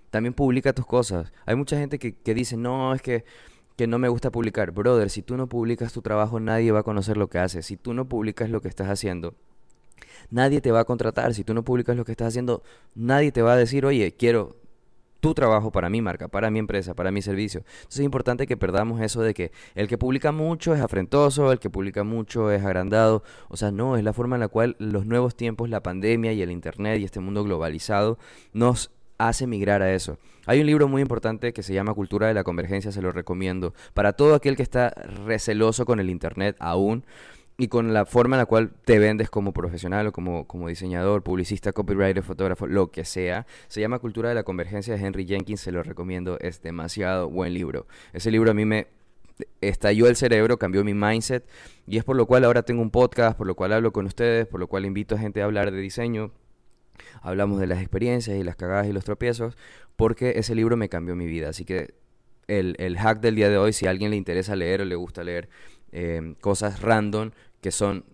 También 0.09 0.33
publica 0.33 0.73
tus 0.73 0.87
cosas. 0.87 1.31
Hay 1.45 1.55
mucha 1.55 1.77
gente 1.77 1.99
que, 1.99 2.15
que 2.15 2.33
dice, 2.33 2.57
no, 2.57 2.95
es 2.95 3.01
que, 3.03 3.25
que 3.75 3.85
no 3.85 3.99
me 3.99 4.09
gusta 4.09 4.31
publicar. 4.31 4.71
Brother, 4.71 5.11
si 5.11 5.21
tú 5.21 5.37
no 5.37 5.47
publicas 5.47 5.93
tu 5.93 6.01
trabajo, 6.01 6.39
nadie 6.39 6.71
va 6.71 6.79
a 6.79 6.83
conocer 6.83 7.15
lo 7.15 7.29
que 7.29 7.37
haces. 7.37 7.67
Si 7.67 7.77
tú 7.77 7.93
no 7.93 8.09
publicas 8.09 8.49
lo 8.49 8.61
que 8.61 8.69
estás 8.69 8.89
haciendo, 8.89 9.35
nadie 10.31 10.61
te 10.61 10.71
va 10.71 10.79
a 10.79 10.85
contratar. 10.85 11.35
Si 11.35 11.43
tú 11.43 11.53
no 11.53 11.63
publicas 11.63 11.95
lo 11.95 12.05
que 12.05 12.11
estás 12.11 12.29
haciendo, 12.29 12.63
nadie 12.95 13.31
te 13.31 13.43
va 13.43 13.53
a 13.53 13.57
decir, 13.57 13.85
oye, 13.85 14.15
quiero 14.17 14.58
tu 15.19 15.33
trabajo 15.33 15.71
para 15.71 15.89
mi 15.89 16.01
marca, 16.01 16.27
para 16.27 16.49
mi 16.49 16.59
empresa, 16.59 16.93
para 16.93 17.11
mi 17.11 17.21
servicio. 17.21 17.61
Entonces 17.61 17.99
es 17.99 18.05
importante 18.05 18.47
que 18.47 18.57
perdamos 18.57 19.01
eso 19.01 19.21
de 19.21 19.33
que 19.33 19.51
el 19.75 19.87
que 19.87 19.97
publica 19.97 20.31
mucho 20.31 20.73
es 20.73 20.81
afrentoso, 20.81 21.51
el 21.51 21.59
que 21.59 21.69
publica 21.69 22.03
mucho 22.03 22.51
es 22.51 22.63
agrandado. 22.63 23.23
O 23.47 23.57
sea, 23.57 23.71
no, 23.71 23.97
es 23.97 24.03
la 24.03 24.13
forma 24.13 24.35
en 24.35 24.41
la 24.41 24.47
cual 24.47 24.75
los 24.79 25.05
nuevos 25.05 25.35
tiempos, 25.35 25.69
la 25.69 25.83
pandemia 25.83 26.33
y 26.33 26.41
el 26.41 26.51
Internet 26.51 26.99
y 26.99 27.03
este 27.03 27.19
mundo 27.19 27.43
globalizado 27.43 28.17
nos 28.53 28.91
hace 29.17 29.45
migrar 29.47 29.81
a 29.81 29.93
eso. 29.93 30.17
Hay 30.45 30.61
un 30.61 30.65
libro 30.65 30.87
muy 30.87 31.01
importante 31.01 31.53
que 31.53 31.61
se 31.61 31.73
llama 31.73 31.93
Cultura 31.93 32.27
de 32.27 32.33
la 32.33 32.43
Convergencia, 32.43 32.91
se 32.91 33.01
lo 33.01 33.11
recomiendo. 33.11 33.73
Para 33.93 34.13
todo 34.13 34.33
aquel 34.33 34.55
que 34.55 34.63
está 34.63 34.89
receloso 35.25 35.85
con 35.85 35.99
el 35.99 36.09
Internet 36.09 36.55
aún 36.59 37.05
y 37.59 37.67
con 37.67 37.93
la 37.93 38.05
forma 38.05 38.37
en 38.37 38.39
la 38.39 38.45
cual 38.45 38.71
te 38.85 38.99
vendes 38.99 39.29
como 39.29 39.51
profesional 39.51 40.07
o 40.07 40.11
como, 40.13 40.47
como 40.47 40.69
diseñador, 40.69 41.23
publicista, 41.23 41.73
copywriter, 41.73 42.23
fotógrafo, 42.23 42.67
lo 42.67 42.89
que 42.89 43.03
sea. 43.03 43.45
Se 43.67 43.81
llama 43.81 43.99
Cultura 43.99 44.29
de 44.29 44.35
la 44.35 44.43
Convergencia 44.43 44.95
de 44.95 45.05
Henry 45.05 45.27
Jenkins, 45.27 45.59
se 45.59 45.73
lo 45.73 45.83
recomiendo, 45.83 46.39
es 46.39 46.61
demasiado 46.61 47.29
buen 47.29 47.53
libro. 47.53 47.85
Ese 48.13 48.31
libro 48.31 48.49
a 48.49 48.53
mí 48.53 48.63
me 48.63 48.87
estalló 49.59 50.07
el 50.07 50.15
cerebro, 50.15 50.57
cambió 50.57 50.85
mi 50.85 50.93
mindset 50.93 51.45
y 51.85 51.97
es 51.97 52.05
por 52.05 52.15
lo 52.15 52.27
cual 52.27 52.45
ahora 52.45 52.63
tengo 52.63 52.81
un 52.81 52.91
podcast, 52.91 53.37
por 53.37 53.45
lo 53.45 53.55
cual 53.55 53.73
hablo 53.73 53.91
con 53.91 54.05
ustedes, 54.05 54.47
por 54.47 54.61
lo 54.61 54.67
cual 54.67 54.85
invito 54.85 55.15
a 55.15 55.17
gente 55.17 55.41
a 55.41 55.45
hablar 55.45 55.71
de 55.71 55.81
diseño. 55.81 56.31
Hablamos 57.21 57.59
de 57.59 57.67
las 57.67 57.79
experiencias 57.79 58.37
y 58.37 58.43
las 58.43 58.55
cagadas 58.55 58.87
y 58.87 58.93
los 58.93 59.03
tropiezos, 59.03 59.57
porque 59.97 60.35
ese 60.37 60.55
libro 60.55 60.77
me 60.77 60.87
cambió 60.87 61.13
mi 61.13 61.25
vida. 61.25 61.49
Así 61.49 61.65
que 61.65 61.93
el, 62.47 62.77
el 62.79 62.97
hack 62.97 63.19
del 63.19 63.35
día 63.35 63.49
de 63.49 63.57
hoy, 63.57 63.73
si 63.73 63.85
a 63.85 63.89
alguien 63.89 64.11
le 64.11 64.17
interesa 64.17 64.55
leer 64.55 64.79
o 64.79 64.85
le 64.85 64.95
gusta 64.95 65.25
leer 65.25 65.49
eh, 65.91 66.35
cosas 66.41 66.81
random, 66.81 67.31
que 67.61 67.71
son 67.71 68.05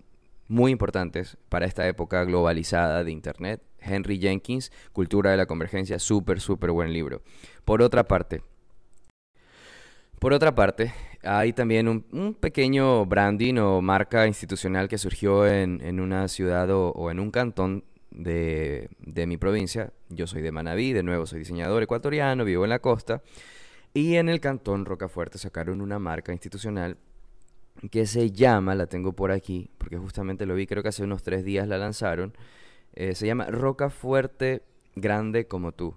muy 0.47 0.71
importantes 0.71 1.37
para 1.49 1.65
esta 1.65 1.87
época 1.87 2.23
globalizada 2.23 3.03
de 3.03 3.11
Internet. 3.11 3.61
Henry 3.79 4.19
Jenkins, 4.19 4.71
Cultura 4.93 5.31
de 5.31 5.37
la 5.37 5.45
Convergencia, 5.45 5.99
súper, 5.99 6.39
súper 6.39 6.71
buen 6.71 6.91
libro. 6.91 7.21
Por 7.65 7.81
otra 7.81 8.03
parte, 8.07 8.41
por 10.19 10.33
otra 10.33 10.55
parte, 10.55 10.93
hay 11.23 11.53
también 11.53 11.87
un, 11.87 12.33
pequeño 12.39 13.05
branding 13.05 13.57
o 13.57 13.81
marca 13.81 14.25
institucional 14.25 14.87
que 14.87 14.97
surgió 14.97 15.45
en, 15.45 15.99
una 15.99 16.27
ciudad 16.29 16.69
o, 16.71 17.11
en 17.11 17.19
un 17.19 17.31
cantón 17.31 17.83
de, 18.09 18.89
de, 18.99 19.27
mi 19.27 19.37
provincia. 19.37 19.91
Yo 20.09 20.25
soy 20.25 20.41
de 20.41 20.51
Manabí, 20.51 20.93
de 20.93 21.03
nuevo 21.03 21.25
soy 21.25 21.39
diseñador 21.39 21.83
ecuatoriano, 21.83 22.45
vivo 22.45 22.63
en 22.63 22.69
la 22.69 22.79
costa. 22.79 23.21
Y 23.93 24.15
en 24.15 24.29
el 24.29 24.39
cantón 24.39 24.85
Rocafuerte 24.85 25.37
sacaron 25.37 25.79
una 25.81 25.99
marca 25.99 26.31
institucional 26.31 26.97
que 27.91 28.05
se 28.05 28.31
llama, 28.31 28.75
la 28.75 28.87
tengo 28.87 29.13
por 29.13 29.31
aquí, 29.31 29.69
porque 29.77 29.97
justamente 29.97 30.45
lo 30.45 30.55
vi, 30.55 30.67
creo 30.67 30.81
que 30.83 30.89
hace 30.89 31.03
unos 31.03 31.23
tres 31.23 31.43
días 31.43 31.67
la 31.67 31.77
lanzaron, 31.77 32.33
eh, 32.93 33.15
se 33.15 33.27
llama 33.27 33.45
Roca 33.45 33.89
Fuerte 33.89 34.63
Grande 34.95 35.47
como 35.47 35.71
tú. 35.71 35.95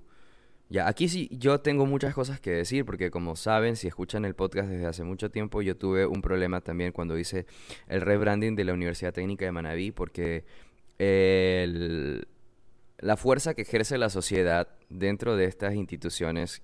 Ya, 0.71 0.87
aquí 0.87 1.09
sí 1.09 1.31
yo 1.33 1.61
tengo 1.61 1.87
muchas 1.87 2.15
cosas 2.15 2.41
que 2.41 2.51
decir, 2.51 2.85
porque 2.85 3.11
como 3.11 3.37
saben, 3.37 3.77
si 3.77 3.89
escuchan 3.89 4.25
el 4.27 4.35
podcast 4.35 4.69
desde 4.69 4.87
hace 4.87 5.03
mucho 5.03 5.31
tiempo, 5.31 5.63
yo 5.63 5.77
tuve 5.77 6.05
un 6.05 6.21
problema 6.21 6.61
también 6.61 6.93
cuando 6.93 7.17
hice 7.19 7.47
el 7.87 8.03
rebranding 8.03 8.55
de 8.55 8.65
la 8.65 8.75
Universidad 8.75 9.15
Técnica 9.15 9.47
de 9.47 9.53
Manabí, 9.53 9.93
porque 9.93 10.45
la 12.99 13.17
fuerza 13.17 13.55
que 13.55 13.63
ejerce 13.63 13.97
la 13.97 14.11
sociedad 14.11 14.69
dentro 14.91 15.37
de 15.37 15.47
estas 15.47 15.75
instituciones 15.75 16.63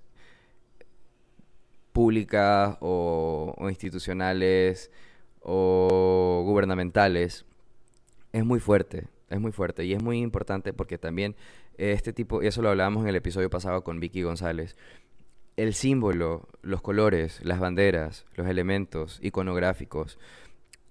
públicas 1.95 2.77
o, 2.81 3.55
institucionales 3.71 4.91
o 5.41 6.43
gubernamentales 6.45 7.47
es 8.33 8.45
muy 8.45 8.59
fuerte, 8.59 9.07
es 9.31 9.41
muy 9.41 9.53
fuerte 9.53 9.85
y 9.85 9.95
es 9.95 10.03
muy 10.03 10.19
importante 10.19 10.73
porque 10.73 10.99
también 10.99 11.37
este 11.79 12.13
tipo, 12.13 12.43
y 12.43 12.49
eso 12.49 12.63
lo 12.63 12.71
hablábamos 12.71 13.05
en 13.05 13.11
el 13.11 13.17
episodio 13.17 13.49
pasado 13.49 13.85
con 13.85 14.01
Vicky 14.01 14.23
González, 14.23 14.77
el 15.57 15.73
símbolo, 15.73 16.49
los 16.63 16.83
colores, 16.83 17.41
las 17.45 17.61
banderas, 17.61 18.27
los 18.35 18.49
elementos 18.49 19.21
iconográficos 19.23 20.19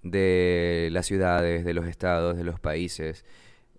de 0.02 0.88
las 0.90 1.04
ciudades, 1.04 1.66
de 1.66 1.74
los 1.74 1.86
estados, 1.86 2.38
de 2.38 2.44
los 2.44 2.60
países, 2.60 3.26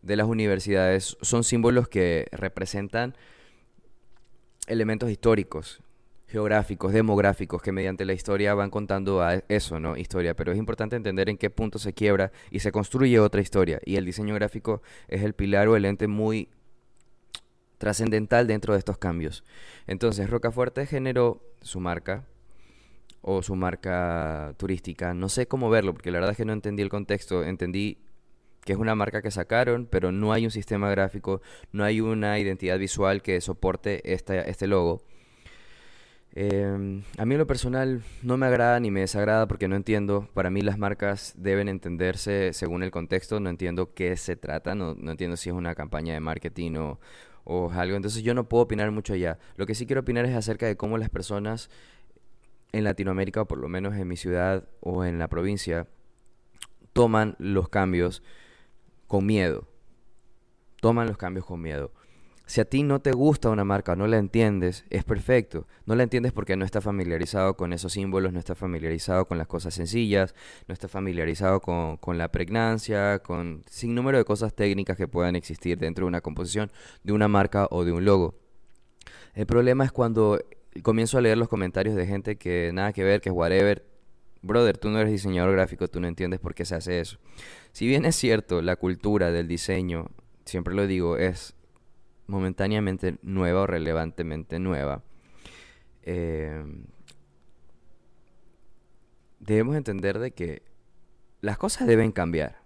de 0.04 0.16
las 0.16 0.28
universidades, 0.28 1.18
son 1.22 1.44
símbolos 1.44 1.88
que 1.88 2.28
representan 2.32 3.16
elementos 4.68 5.10
históricos 5.10 5.82
geográficos, 6.36 6.92
demográficos, 6.92 7.62
que 7.62 7.72
mediante 7.72 8.04
la 8.04 8.12
historia 8.12 8.54
van 8.54 8.70
contando 8.70 9.22
a 9.22 9.36
eso, 9.48 9.80
¿no? 9.80 9.96
Historia, 9.96 10.36
pero 10.36 10.52
es 10.52 10.58
importante 10.58 10.98
entender 10.98 11.30
en 11.30 11.38
qué 11.38 11.50
punto 11.50 11.80
se 11.80 11.94
quiebra 11.94 12.34
y 12.52 12.60
se 12.60 12.74
construye 12.74 13.22
otra 13.22 13.40
historia. 13.40 13.80
Y 13.86 13.96
el 13.96 14.04
diseño 14.04 14.36
gráfico 14.36 14.82
es 15.08 15.24
el 15.24 15.34
pilar 15.34 15.70
o 15.70 15.78
el 15.78 15.86
ente 15.86 16.10
muy 16.10 16.50
trascendental 17.78 18.48
dentro 18.48 18.74
de 18.74 18.80
estos 18.80 18.98
cambios. 18.98 19.46
Entonces, 19.88 20.30
Rocafuerte 20.30 20.86
generó 20.86 21.42
su 21.62 21.80
marca 21.80 22.26
o 23.22 23.42
su 23.42 23.56
marca 23.56 24.56
turística. 24.58 25.14
No 25.14 25.30
sé 25.30 25.48
cómo 25.48 25.70
verlo, 25.70 25.94
porque 25.94 26.12
la 26.12 26.18
verdad 26.18 26.32
es 26.32 26.38
que 26.38 26.44
no 26.44 26.52
entendí 26.52 26.84
el 26.84 26.90
contexto. 26.90 27.46
Entendí 27.46 28.00
que 28.66 28.74
es 28.74 28.78
una 28.78 28.94
marca 28.94 29.22
que 29.22 29.32
sacaron, 29.32 29.88
pero 29.90 30.12
no 30.12 30.34
hay 30.34 30.44
un 30.44 30.52
sistema 30.52 30.90
gráfico, 30.90 31.42
no 31.72 31.86
hay 31.86 32.02
una 32.02 32.38
identidad 32.40 32.78
visual 32.78 33.22
que 33.22 33.40
soporte 33.40 34.02
este 34.12 34.68
logo. 34.68 35.02
Em, 36.38 37.04
a 37.18 37.26
mí 37.26 37.34
en 37.34 37.40
lo 37.40 37.48
personal 37.48 38.04
no 38.22 38.36
me 38.36 38.46
agrada 38.46 38.78
ni 38.82 38.92
me 38.92 39.00
desagrada 39.00 39.48
porque 39.48 39.70
no 39.70 39.76
entiendo. 39.78 40.28
Para 40.34 40.50
mí 40.50 40.62
las 40.62 40.78
marcas 40.78 41.34
deben 41.38 41.70
entenderse 41.70 42.52
según 42.54 42.84
el 42.84 42.92
contexto. 42.92 43.40
No 43.40 43.50
entiendo 43.50 43.94
qué 43.94 44.18
se 44.18 44.36
trata. 44.36 44.76
No, 44.76 44.92
entiendo 45.10 45.38
si 45.38 45.50
es 45.50 45.56
una 45.56 45.76
campaña 45.76 46.14
de 46.14 46.20
marketing 46.20 46.76
o, 46.76 47.00
o, 47.46 47.72
algo. 47.72 47.96
Entonces 47.96 48.22
yo 48.22 48.34
no 48.34 48.50
puedo 48.50 48.64
opinar 48.64 48.92
mucho 48.92 49.14
allá. 49.14 49.40
Lo 49.56 49.66
que 49.66 49.76
sí 49.76 49.86
quiero 49.86 50.02
opinar 50.02 50.26
es 50.26 50.36
acerca 50.36 50.66
de 50.66 50.76
cómo 50.76 50.98
las 50.98 51.10
personas 51.10 51.70
en 52.74 52.84
Latinoamérica, 52.84 53.42
o 53.42 53.48
por 53.48 53.58
lo 53.58 53.70
menos 53.70 53.96
en 53.96 54.08
mi 54.08 54.18
ciudad 54.18 54.68
o 54.82 55.06
en 55.06 55.18
la 55.18 55.30
provincia, 55.30 55.88
toman 56.92 57.36
los 57.40 57.70
cambios 57.70 58.24
con 59.08 59.26
miedo. 59.26 59.70
Toman 60.82 61.08
los 61.08 61.18
cambios 61.18 61.46
con 61.46 61.62
miedo. 61.62 61.94
Si 62.48 62.62
a 62.62 62.66
ti 62.66 62.84
no 62.84 63.00
te 63.00 63.12
gusta 63.12 63.50
una 63.50 63.64
marca, 63.64 63.96
no 63.96 64.06
la 64.06 64.18
entiendes, 64.18 64.86
es 64.92 65.04
perfecto. 65.04 65.68
No 65.86 65.96
la 65.96 66.04
entiendes 66.04 66.32
porque 66.32 66.56
no 66.56 66.64
está 66.64 66.80
familiarizado 66.80 67.56
con 67.56 67.74
esos 67.74 67.94
símbolos, 67.94 68.34
no 68.34 68.40
está 68.40 68.54
familiarizado 68.54 69.26
con 69.26 69.38
las 69.38 69.48
cosas 69.48 69.74
sencillas, 69.74 70.36
no 70.68 70.74
está 70.74 70.88
familiarizado 70.88 71.60
con, 71.60 71.98
con 71.98 72.18
la 72.18 72.32
pregnancia, 72.32 73.20
con 73.20 73.64
sin 73.68 73.96
número 73.96 74.20
de 74.20 74.26
cosas 74.26 74.54
técnicas 74.54 74.96
que 74.96 75.08
puedan 75.08 75.36
existir 75.36 75.80
dentro 75.80 76.06
de 76.06 76.10
una 76.10 76.22
composición 76.22 76.72
de 77.04 77.14
una 77.14 77.28
marca 77.28 77.68
o 77.72 77.84
de 77.84 77.92
un 77.92 78.06
logo. 78.06 78.36
El 79.34 79.48
problema 79.48 79.84
es 79.84 79.92
cuando 79.92 80.40
comienzo 80.84 81.18
a 81.18 81.22
leer 81.22 81.38
los 81.38 81.48
comentarios 81.48 81.96
de 81.96 82.06
gente 82.06 82.36
que 82.38 82.72
nada 82.74 82.94
que 82.94 83.04
ver, 83.04 83.22
que 83.22 83.30
es 83.30 83.36
whatever. 83.36 83.86
Brother, 84.42 84.78
tú 84.78 84.90
no 84.90 85.00
eres 85.00 85.12
diseñador 85.12 85.52
gráfico, 85.54 85.88
tú 85.88 86.00
no 86.00 86.08
entiendes 86.08 86.40
por 86.40 86.54
qué 86.54 86.66
se 86.66 86.76
hace 86.76 87.00
eso. 87.00 87.18
Si 87.72 87.88
bien 87.88 88.06
es 88.06 88.16
cierto, 88.16 88.62
la 88.62 88.76
cultura 88.76 89.32
del 89.32 89.48
diseño, 89.48 90.12
siempre 90.46 90.76
lo 90.76 90.86
digo, 90.86 91.18
es 91.18 91.55
momentáneamente 92.28 93.18
nueva 93.22 93.62
o 93.62 93.68
relevantemente 93.68 94.60
nueva, 94.60 95.04
eh, 96.04 96.64
debemos 99.40 99.76
entender 99.76 100.20
de 100.20 100.32
que 100.32 100.64
las 101.42 101.58
cosas 101.58 101.88
deben 101.88 102.12
cambiar. 102.12 102.64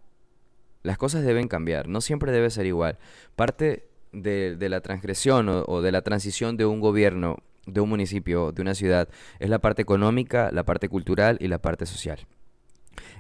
Las 0.82 0.98
cosas 0.98 1.24
deben 1.24 1.48
cambiar, 1.48 1.90
no 1.90 2.00
siempre 2.00 2.32
debe 2.32 2.50
ser 2.50 2.66
igual. 2.66 2.98
Parte 3.36 3.90
de, 4.14 4.58
la 4.70 4.82
transgresión 4.82 5.50
o, 5.50 5.64
o, 5.68 5.82
de 5.82 5.92
la 5.92 6.02
transición 6.02 6.56
de 6.56 6.66
un 6.66 6.80
gobierno, 6.80 7.38
de 7.66 7.82
un 7.82 7.90
municipio, 7.90 8.52
de 8.54 8.62
una 8.62 8.76
ciudad, 8.76 9.10
es 9.40 9.50
la 9.50 9.60
parte 9.60 9.82
económica, 9.82 10.52
la 10.54 10.64
parte 10.64 10.88
cultural 10.88 11.38
y 11.42 11.48
la 11.48 11.60
parte 11.60 11.86
social. 11.86 12.26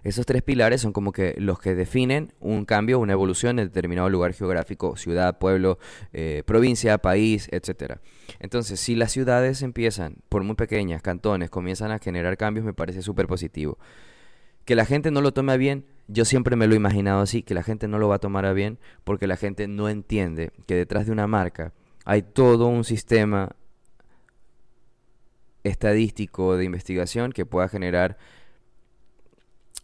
Esos 0.03 0.25
tres 0.25 0.41
pilares 0.41 0.81
son 0.81 0.93
como 0.93 1.11
que 1.11 1.35
los 1.37 1.59
que 1.59 1.75
definen 1.75 2.33
un 2.39 2.65
cambio, 2.65 2.99
una 2.99 3.13
evolución 3.13 3.59
en 3.59 3.67
determinado 3.67 4.09
lugar 4.09 4.33
geográfico, 4.33 4.95
ciudad, 4.95 5.37
pueblo, 5.37 5.79
eh, 6.13 6.43
provincia, 6.45 6.97
país, 6.97 7.49
etc. 7.51 7.97
Entonces, 8.39 8.79
si 8.79 8.95
las 8.95 9.11
ciudades 9.11 9.61
empiezan, 9.61 10.17
por 10.29 10.43
muy 10.43 10.55
pequeñas, 10.55 11.01
cantones, 11.01 11.49
comienzan 11.49 11.91
a 11.91 11.99
generar 11.99 12.37
cambios, 12.37 12.65
me 12.65 12.73
parece 12.73 13.01
súper 13.01 13.27
positivo. 13.27 13.77
Que 14.65 14.75
la 14.75 14.85
gente 14.85 15.11
no 15.11 15.21
lo 15.21 15.31
tome 15.31 15.57
bien, 15.57 15.85
yo 16.07 16.25
siempre 16.25 16.55
me 16.55 16.67
lo 16.67 16.73
he 16.73 16.77
imaginado 16.77 17.21
así, 17.21 17.43
que 17.43 17.53
la 17.53 17.63
gente 17.63 17.87
no 17.87 17.99
lo 17.99 18.07
va 18.07 18.15
a 18.15 18.19
tomar 18.19 18.45
a 18.45 18.53
bien 18.53 18.79
porque 19.03 19.27
la 19.27 19.37
gente 19.37 19.67
no 19.67 19.89
entiende 19.89 20.51
que 20.67 20.75
detrás 20.75 21.05
de 21.05 21.11
una 21.11 21.27
marca 21.27 21.73
hay 22.05 22.23
todo 22.23 22.67
un 22.67 22.83
sistema 22.83 23.55
estadístico 25.63 26.57
de 26.57 26.65
investigación 26.65 27.31
que 27.31 27.45
pueda 27.45 27.67
generar 27.67 28.17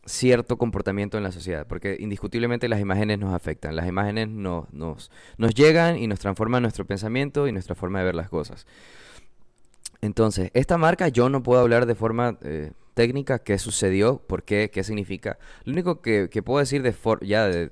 cierto 0.05 0.57
comportamiento 0.57 1.17
en 1.17 1.23
la 1.23 1.31
sociedad, 1.31 1.65
porque 1.67 1.97
indiscutiblemente 1.99 2.69
las 2.69 2.79
imágenes 2.79 3.19
nos 3.19 3.33
afectan, 3.33 3.75
las 3.75 3.87
imágenes 3.87 4.29
nos, 4.29 4.71
nos, 4.71 5.09
llegan 5.55 5.97
y 5.97 6.07
nos 6.07 6.19
transforman 6.19 6.61
nuestro 6.61 6.85
pensamiento 6.85 7.47
y 7.47 7.51
nuestra 7.51 7.75
forma 7.75 7.99
de 7.99 8.05
ver 8.05 8.15
las 8.15 8.29
cosas. 8.29 8.67
Entonces, 10.01 10.51
esta 10.53 10.77
marca 10.77 11.07
yo 11.07 11.29
no 11.29 11.41
puedo 11.41 11.59
hablar 11.59 11.87
de 11.87 11.95
forma 11.95 12.37
eh, 12.41 12.71
técnica 12.93 13.39
qué 13.39 13.57
sucedió, 13.57 14.19
por 14.19 14.43
qué, 14.43 14.69
qué 14.71 14.83
significa. 14.83 15.39
Lo 15.63 15.73
único 15.73 16.01
que, 16.01 16.29
puedo 16.43 16.59
decir 16.59 16.83
de 16.83 16.93
ya 17.21 17.47
de, 17.47 17.71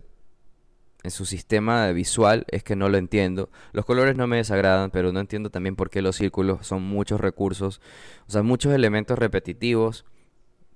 en 1.04 1.12
su 1.12 1.26
sistema 1.26 1.92
visual 1.92 2.46
es 2.50 2.64
que 2.64 2.76
no 2.76 2.90
lo 2.90 2.98
entiendo. 2.98 3.50
Los 3.74 3.86
colores 3.86 4.16
no 4.16 4.26
me 4.26 4.38
desagradan, 4.38 4.90
pero 4.90 5.12
no 5.12 5.20
entiendo 5.20 5.52
también 5.52 5.76
por 5.76 5.92
qué 5.92 6.02
los 6.02 6.16
círculos 6.16 6.66
son 6.66 6.82
muchos 6.82 7.22
recursos, 7.22 7.80
o 8.28 8.32
sea, 8.32 8.42
muchos 8.42 8.74
elementos 8.74 9.20
repetitivos. 9.20 10.06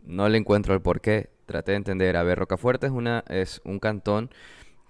No 0.03 0.29
le 0.29 0.37
encuentro 0.37 0.75
el 0.75 0.81
porqué 0.81 1.31
traté 1.47 1.71
de 1.71 1.77
entender. 1.77 2.15
A 2.17 2.23
ver, 2.23 2.37
Rocafuerte 2.37 2.85
es, 2.85 2.91
una, 2.91 3.23
es 3.27 3.61
un 3.63 3.79
cantón 3.79 4.29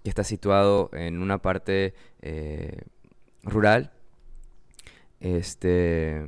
que 0.04 0.10
está 0.10 0.26
situado 0.26 0.90
en 0.92 1.22
una 1.22 1.42
parte 1.42 1.94
eh, 2.22 2.82
rural. 3.44 3.94
Este, 5.22 6.26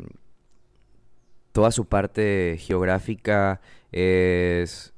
toda 1.51 1.71
su 1.71 1.85
parte 1.85 2.57
geográfica 2.59 3.59
es, 3.91 4.93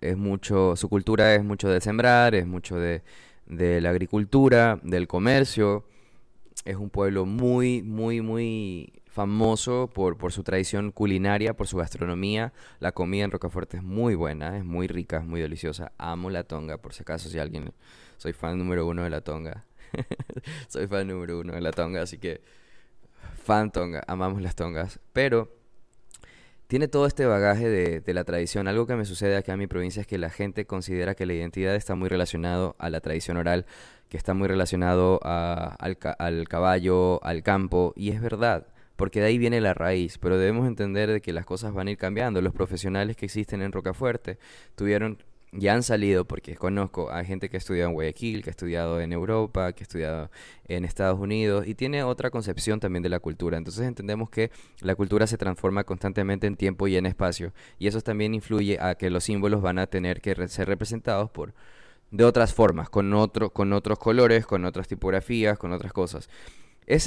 es 0.00 0.16
mucho, 0.18 0.76
su 0.76 0.88
cultura 0.90 1.34
es 1.34 1.42
mucho 1.42 1.70
de 1.70 1.80
sembrar, 1.80 2.34
es 2.34 2.46
mucho 2.46 2.76
de, 2.76 3.02
de 3.46 3.80
la 3.80 3.90
agricultura, 3.90 4.80
del 4.82 5.08
comercio. 5.08 5.86
Es 6.64 6.76
un 6.76 6.90
pueblo 6.90 7.26
muy, 7.26 7.82
muy, 7.82 8.20
muy 8.20 9.03
famoso 9.14 9.88
por, 9.94 10.32
su 10.32 10.42
tradición 10.42 10.90
culinaria, 10.90 11.54
por 11.54 11.68
su 11.68 11.76
gastronomía. 11.76 12.52
La 12.80 12.90
comida 12.90 13.24
en 13.24 13.30
Rocafuerte 13.30 13.76
es 13.76 13.82
muy 13.84 14.16
buena, 14.16 14.58
es 14.58 14.64
muy 14.64 14.88
rica, 14.88 15.18
es 15.18 15.24
muy 15.24 15.40
deliciosa. 15.40 15.92
Amo 15.98 16.30
la 16.30 16.42
tonga, 16.42 16.78
por 16.78 16.92
si 16.92 17.02
acaso, 17.02 17.28
si 17.28 17.38
alguien... 17.38 17.72
Soy 18.16 18.32
fan 18.32 18.58
número 18.58 18.86
uno 18.86 19.04
de 19.04 19.10
la 19.10 19.20
tonga. 19.20 19.64
soy 20.68 20.88
fan 20.88 21.06
número 21.06 21.38
uno 21.38 21.52
de 21.52 21.60
la 21.60 21.70
tonga, 21.70 22.02
así 22.02 22.18
que... 22.18 22.42
Fan 23.44 23.70
tonga, 23.70 24.02
amamos 24.08 24.42
las 24.42 24.56
tongas. 24.56 24.98
Pero 25.12 25.48
tiene 26.66 26.88
todo 26.88 27.06
este 27.06 27.24
bagaje 27.24 27.68
de, 27.68 28.14
la 28.14 28.24
tradición. 28.24 28.66
Algo 28.66 28.84
que 28.86 28.96
me 28.96 29.04
sucede 29.04 29.36
acá 29.36 29.52
en 29.52 29.60
mi 29.60 29.68
provincia 29.68 30.00
es 30.00 30.08
que 30.08 30.18
la 30.18 30.30
gente 30.30 30.66
considera 30.66 31.14
que 31.14 31.24
la 31.24 31.34
identidad 31.34 31.76
está 31.76 31.94
muy 31.94 32.08
relacionado 32.08 32.74
a 32.80 32.90
la 32.90 33.00
tradición 33.00 33.36
oral, 33.36 33.64
que 34.08 34.16
está 34.16 34.34
muy 34.34 34.48
relacionado 34.48 35.20
al, 35.22 35.98
caballo, 36.48 37.24
al 37.24 37.44
campo, 37.44 37.92
y 37.94 38.10
es 38.10 38.20
verdad 38.20 38.73
porque 38.96 39.20
de 39.20 39.26
ahí 39.26 39.38
viene 39.38 39.60
la 39.60 39.74
raíz, 39.74 40.18
pero 40.18 40.38
debemos 40.38 40.66
entender 40.66 41.10
de 41.10 41.20
que 41.20 41.32
las 41.32 41.46
cosas 41.46 41.72
van 41.74 41.88
a 41.88 41.90
ir 41.92 41.98
cambiando. 41.98 42.40
Los 42.40 42.52
profesionales 42.52 43.16
que 43.16 43.26
existen 43.26 43.62
en 43.62 43.72
Rocafuerte 43.72 44.38
tuvieron 44.74 45.18
ya 45.56 45.74
han 45.74 45.82
salido, 45.82 46.24
porque 46.24 46.56
conozco 46.56 47.10
a 47.10 47.22
gente 47.24 47.48
que 47.48 47.56
ha 47.56 47.58
estudiado 47.58 47.88
en 47.88 47.94
Guayaquil, 47.94 48.42
que 48.42 48.50
ha 48.50 48.52
estudiado 48.52 49.00
en 49.00 49.12
Europa, 49.12 49.72
que 49.72 49.82
ha 49.82 49.86
estudiado 49.86 50.30
en 50.66 50.84
Estados 50.84 51.18
Unidos 51.20 51.66
y 51.68 51.74
tiene 51.74 52.02
otra 52.02 52.30
concepción 52.30 52.80
también 52.80 53.02
de 53.02 53.08
la 53.08 53.20
cultura. 53.20 53.56
Entonces 53.56 53.86
entendemos 53.86 54.30
que 54.30 54.50
la 54.80 54.96
cultura 54.96 55.26
se 55.26 55.38
transforma 55.38 55.84
constantemente 55.84 56.46
en 56.46 56.56
tiempo 56.56 56.88
y 56.88 56.96
en 56.96 57.06
espacio 57.06 57.52
y 57.78 57.86
eso 57.86 58.00
también 58.00 58.34
influye 58.34 58.78
a 58.80 58.96
que 58.96 59.10
los 59.10 59.24
símbolos 59.24 59.62
van 59.62 59.78
a 59.78 59.86
tener 59.86 60.20
que 60.20 60.48
ser 60.48 60.66
representados 60.68 61.30
por 61.30 61.54
de 62.10 62.24
otras 62.24 62.52
formas, 62.54 62.90
con, 62.90 63.12
otro, 63.14 63.50
con 63.50 63.72
otros 63.72 63.98
colores, 63.98 64.46
con 64.46 64.64
otras 64.64 64.86
tipografías, 64.88 65.58
con 65.58 65.72
otras 65.72 65.92
cosas 65.92 66.28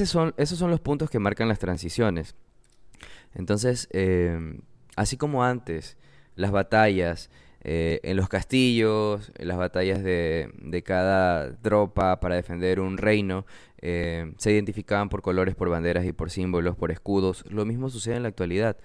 son, 0.09 0.33
esos 0.37 0.57
son 0.57 0.71
los 0.71 0.79
puntos 0.79 1.09
que 1.09 1.19
marcan 1.19 1.47
las 1.47 1.59
transiciones. 1.59 2.35
Entonces, 3.33 3.87
em, 3.91 4.61
así 4.95 5.17
como 5.17 5.43
antes, 5.43 5.97
las 6.35 6.51
batallas 6.51 7.29
eh, 7.61 7.99
en 8.03 8.17
los 8.17 8.29
castillos, 8.29 9.31
las 9.37 9.57
batallas 9.57 10.03
de, 10.03 10.49
de, 10.61 10.83
cada 10.83 11.55
tropa 11.57 12.19
para 12.19 12.35
defender 12.35 12.79
un 12.79 12.97
reino, 12.97 13.45
eh, 13.81 14.33
se 14.37 14.51
identificaban 14.51 15.09
por 15.09 15.21
colores, 15.21 15.55
por 15.55 15.69
banderas 15.69 16.05
y 16.05 16.13
por 16.13 16.29
símbolos, 16.29 16.75
por 16.75 16.91
escudos. 16.91 17.43
Lo 17.49 17.65
mismo 17.65 17.89
sucede 17.89 18.15
en 18.15 18.23
la 18.23 18.29
actualidad. 18.29 18.77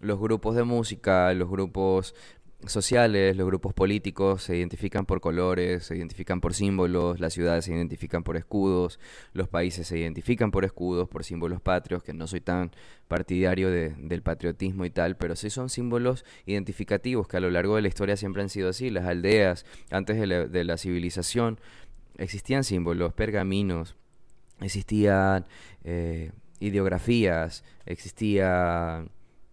Los 0.00 0.18
grupos 0.20 0.54
de 0.54 0.64
música, 0.64 1.32
los 1.34 1.48
grupos 1.48 2.14
sociales, 2.64 3.36
los 3.36 3.46
grupos 3.46 3.74
políticos 3.74 4.42
se 4.42 4.56
identifican 4.56 5.06
por 5.06 5.20
colores, 5.20 5.84
se 5.84 5.96
identifican 5.96 6.40
por 6.40 6.54
símbolos, 6.54 7.20
las 7.20 7.34
ciudades 7.34 7.66
se 7.66 7.74
identifican 7.74 8.22
por 8.22 8.36
escudos, 8.36 8.98
los 9.32 9.48
países 9.48 9.86
se 9.86 9.98
identifican 9.98 10.50
por 10.50 10.64
escudos, 10.64 11.08
por 11.08 11.24
símbolos 11.24 11.60
patrios, 11.60 12.02
que 12.02 12.12
no 12.12 12.26
soy 12.26 12.40
tan 12.40 12.72
partidario 13.08 13.70
del 13.70 14.22
patriotismo 14.22 14.84
y 14.84 14.90
tal, 14.90 15.16
pero 15.16 15.36
sí 15.36 15.50
son 15.50 15.68
símbolos 15.68 16.24
identificativos 16.46 17.28
que 17.28 17.36
a 17.36 17.40
lo 17.40 17.50
largo 17.50 17.76
de 17.76 17.82
la 17.82 17.88
historia 17.88 18.16
siempre 18.16 18.42
han 18.42 18.48
sido 18.48 18.70
así. 18.70 18.90
Las 18.90 19.04
aldeas, 19.04 19.66
antes 19.90 20.18
de 20.18 20.64
la, 20.64 20.76
civilización, 20.78 21.60
existían 22.16 22.64
símbolos, 22.64 23.12
pergaminos, 23.12 23.96
existían 24.60 25.46
eh, 25.84 26.32
ideografías, 26.58 27.64
existían 27.84 29.10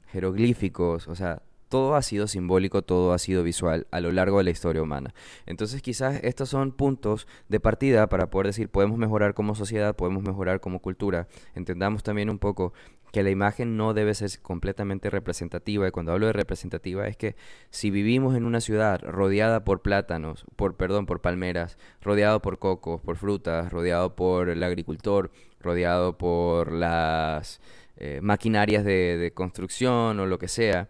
jeroglíficos, 0.07 1.07
o 1.07 1.15
sea, 1.15 1.41
todo 1.73 1.95
ha 1.95 2.03
sido 2.03 2.27
simbólico, 2.27 2.83
todo 2.83 3.13
ha 3.13 3.17
sido 3.17 3.41
visual 3.41 3.87
a 3.89 3.99
lo 3.99 4.11
largo 4.11 4.37
de 4.37 4.43
la 4.43 4.51
historia 4.51 4.83
humana. 4.83 5.15
Entonces 5.47 5.81
quizás 5.81 6.19
estos 6.21 6.49
son 6.49 6.71
puntos 6.71 7.27
de 7.49 7.59
partida 7.59 8.07
para 8.09 8.29
poder 8.29 8.45
decir 8.45 8.69
podemos 8.69 8.99
mejorar 8.99 9.33
como 9.33 9.55
sociedad, 9.55 9.95
podemos 9.95 10.21
mejorar 10.21 10.59
como 10.59 10.83
cultura. 10.83 11.27
Entendamos 11.55 12.03
también 12.03 12.29
un 12.29 12.37
poco 12.37 12.73
que 13.11 13.23
la 13.23 13.31
imagen 13.31 13.75
no 13.75 13.95
debe 13.95 14.13
ser 14.13 14.29
completamente 14.43 15.09
representativa 15.09 15.87
y 15.87 15.91
cuando 15.91 16.11
hablo 16.11 16.27
de 16.27 16.33
representativa 16.33 17.07
es 17.07 17.17
que 17.17 17.35
si 17.71 17.89
vivimos 17.89 18.35
en 18.35 18.45
una 18.45 18.61
ciudad 18.61 19.01
rodeada 19.01 19.63
por 19.63 19.81
plátanos, 19.81 20.45
por 20.55 20.75
perdón, 20.75 21.07
por 21.07 21.21
palmeras, 21.21 21.79
rodeado 22.03 22.39
por 22.43 22.59
cocos, 22.59 23.01
por 23.01 23.17
frutas, 23.17 23.71
rodeado 23.71 24.15
por 24.15 24.49
el 24.49 24.61
agricultor, 24.61 25.31
rodeado 25.59 26.19
por 26.19 26.71
las 26.71 27.61
eh, 27.97 28.19
maquinarias 28.21 28.85
de 28.85 29.31
construcción 29.33 30.19
o 30.19 30.27
lo 30.27 30.37
que 30.37 30.47
sea, 30.47 30.87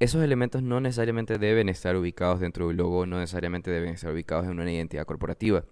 esos 0.00 0.22
elementos 0.24 0.62
no 0.62 0.80
necesariamente 0.80 1.38
deben 1.38 1.68
estar 1.68 1.94
ubicados 1.94 2.40
dentro 2.40 2.68
del 2.68 2.78
logo, 2.78 3.04
no 3.04 3.18
necesariamente 3.18 3.70
deben 3.70 3.90
estar 3.90 4.10
ubicados 4.10 4.46
en 4.46 4.52
una 4.58 4.72
identidad 4.72 5.04
corporativa. 5.04 5.64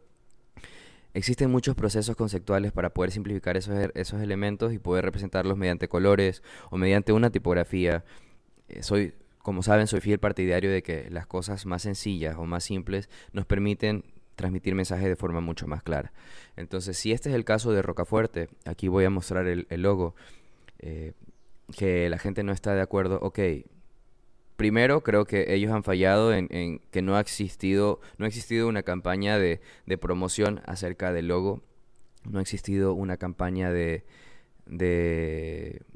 Existen 1.14 1.51
muchos 1.51 1.75
procesos 1.75 2.14
conceptuales 2.14 2.71
para 2.71 2.91
poder 2.91 3.11
simplificar 3.11 3.57
esos, 3.57 3.75
er, 3.75 3.91
esos 3.95 4.21
elementos 4.21 4.75
y 4.75 4.79
poder 4.79 5.07
representarlos 5.07 5.57
mediante 5.57 5.88
colores 5.88 6.43
o 6.71 6.77
mediante 6.77 7.12
una 7.14 7.31
tipografía. 7.31 8.05
Eh, 8.69 8.83
soy, 8.83 9.14
como 9.38 9.62
saben, 9.62 9.87
soy 9.87 10.03
fiel 10.03 10.19
partidario 10.19 10.71
de 10.71 10.83
que 10.83 11.09
las 11.11 11.27
cosas 11.27 11.64
más 11.64 11.81
sencillas 11.83 12.37
o 12.37 12.45
más 12.45 12.64
simples 12.64 13.09
nos 13.33 13.47
permiten 13.47 14.05
transmitir 14.37 14.75
mensajes 14.75 15.09
de 15.09 15.17
forma 15.17 15.41
mucho 15.41 15.67
más 15.67 15.83
clara. 15.83 16.12
Entonces, 16.55 16.99
si 16.99 17.12
este 17.12 17.31
es 17.31 17.35
el 17.35 17.47
caso 17.47 17.73
de 17.73 17.81
Rocafuerte, 17.81 18.51
aquí 18.67 18.88
voy 18.88 19.07
a 19.07 19.11
mostrar 19.11 19.47
el, 19.47 19.67
logo, 19.71 20.14
eh, 20.81 21.14
que 21.77 22.11
la 22.11 22.19
gente 22.19 22.43
no 22.43 22.53
está 22.53 22.75
de 22.75 22.83
acuerdo, 22.83 23.19
ok, 23.23 23.38
primero 24.59 25.05
creo 25.05 25.25
que 25.25 25.55
ellos 25.55 25.71
han 25.71 25.85
fallado 25.85 26.35
en, 26.35 26.81
que 26.90 27.01
no 27.01 27.16
ha 27.16 27.21
existido, 27.21 28.01
no 28.18 28.25
ha 28.25 28.29
existido 28.29 28.66
una 28.66 28.83
campaña 28.83 29.38
de, 29.38 29.61
promoción 30.01 30.61
acerca 30.66 31.12
del 31.12 31.29
logo, 31.29 31.62
no 32.29 32.40
ha 32.40 32.42
existido 32.42 32.92
una 32.92 33.16
campaña 33.18 33.71
de, 33.71 34.03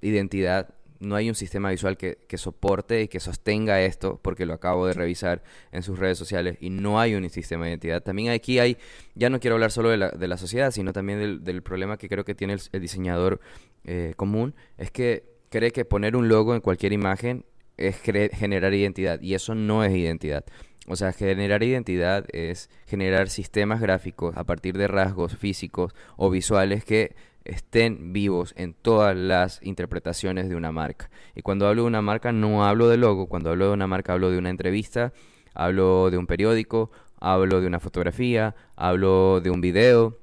identidad, 0.00 0.74
no 1.00 1.16
hay 1.16 1.28
un 1.28 1.34
sistema 1.34 1.70
visual 1.70 1.96
que, 1.96 2.38
soporte 2.38 3.02
y 3.02 3.08
que 3.08 3.18
sostenga 3.18 3.82
esto, 3.82 4.20
porque 4.22 4.46
lo 4.46 4.54
acabo 4.54 4.86
de 4.86 4.92
revisar 4.92 5.42
en 5.72 5.82
sus 5.82 5.98
redes 5.98 6.16
sociales 6.16 6.56
y 6.60 6.70
no 6.70 7.00
hay 7.00 7.16
un 7.16 7.28
sistema 7.30 7.64
de 7.64 7.72
identidad. 7.72 8.00
También 8.00 8.30
aquí 8.30 8.60
hay, 8.60 8.78
ya 9.16 9.28
no 9.28 9.40
quiero 9.40 9.56
hablar 9.56 9.72
solo 9.72 9.88
de 9.90 10.28
la, 10.28 10.36
sociedad, 10.36 10.70
sino 10.70 10.92
también 10.92 11.42
del, 11.42 11.62
problema 11.64 11.96
que 11.96 12.08
creo 12.08 12.24
que 12.24 12.36
tiene 12.36 12.56
el, 12.70 12.80
diseñador 12.80 13.40
eh, 13.82 14.14
común, 14.16 14.54
es 14.78 14.92
que 14.92 15.24
cree 15.48 15.72
que 15.72 15.84
poner 15.84 16.14
un 16.14 16.28
logo 16.28 16.54
en 16.54 16.60
cualquier 16.60 16.92
imagen 16.92 17.44
es 17.88 18.00
generar 18.00 18.74
identidad 18.74 19.20
y 19.20 19.34
eso 19.34 19.54
no 19.54 19.84
es 19.84 19.94
identidad. 19.94 20.44
O 20.88 20.96
sea, 20.96 21.12
generar 21.12 21.62
identidad 21.62 22.26
es 22.32 22.68
generar 22.86 23.28
sistemas 23.28 23.80
gráficos 23.80 24.36
a 24.36 24.44
partir 24.44 24.76
de 24.76 24.88
rasgos 24.88 25.36
físicos 25.36 25.94
o 26.16 26.30
visuales 26.30 26.84
que 26.84 27.14
estén 27.44 28.12
vivos 28.12 28.52
en 28.56 28.74
todas 28.74 29.16
las 29.16 29.60
interpretaciones 29.62 30.48
de 30.48 30.56
una 30.56 30.72
marca. 30.72 31.10
Y 31.34 31.42
cuando 31.42 31.66
hablo 31.66 31.82
de 31.82 31.88
una 31.88 32.02
marca 32.02 32.32
no 32.32 32.64
hablo 32.64 32.88
de 32.88 32.96
logo, 32.96 33.28
cuando 33.28 33.50
hablo 33.50 33.68
de 33.68 33.72
una 33.72 33.86
marca 33.86 34.12
hablo 34.12 34.30
de 34.30 34.38
una 34.38 34.50
entrevista 34.50 35.12
hablo 35.54 36.10
de 36.10 36.18
un 36.18 36.26
periódico, 36.26 36.90
hablo 37.20 37.60
de 37.60 37.66
una 37.66 37.80
fotografía, 37.80 38.54
hablo 38.76 39.40
de 39.40 39.50
un 39.50 39.60
video. 39.60 40.18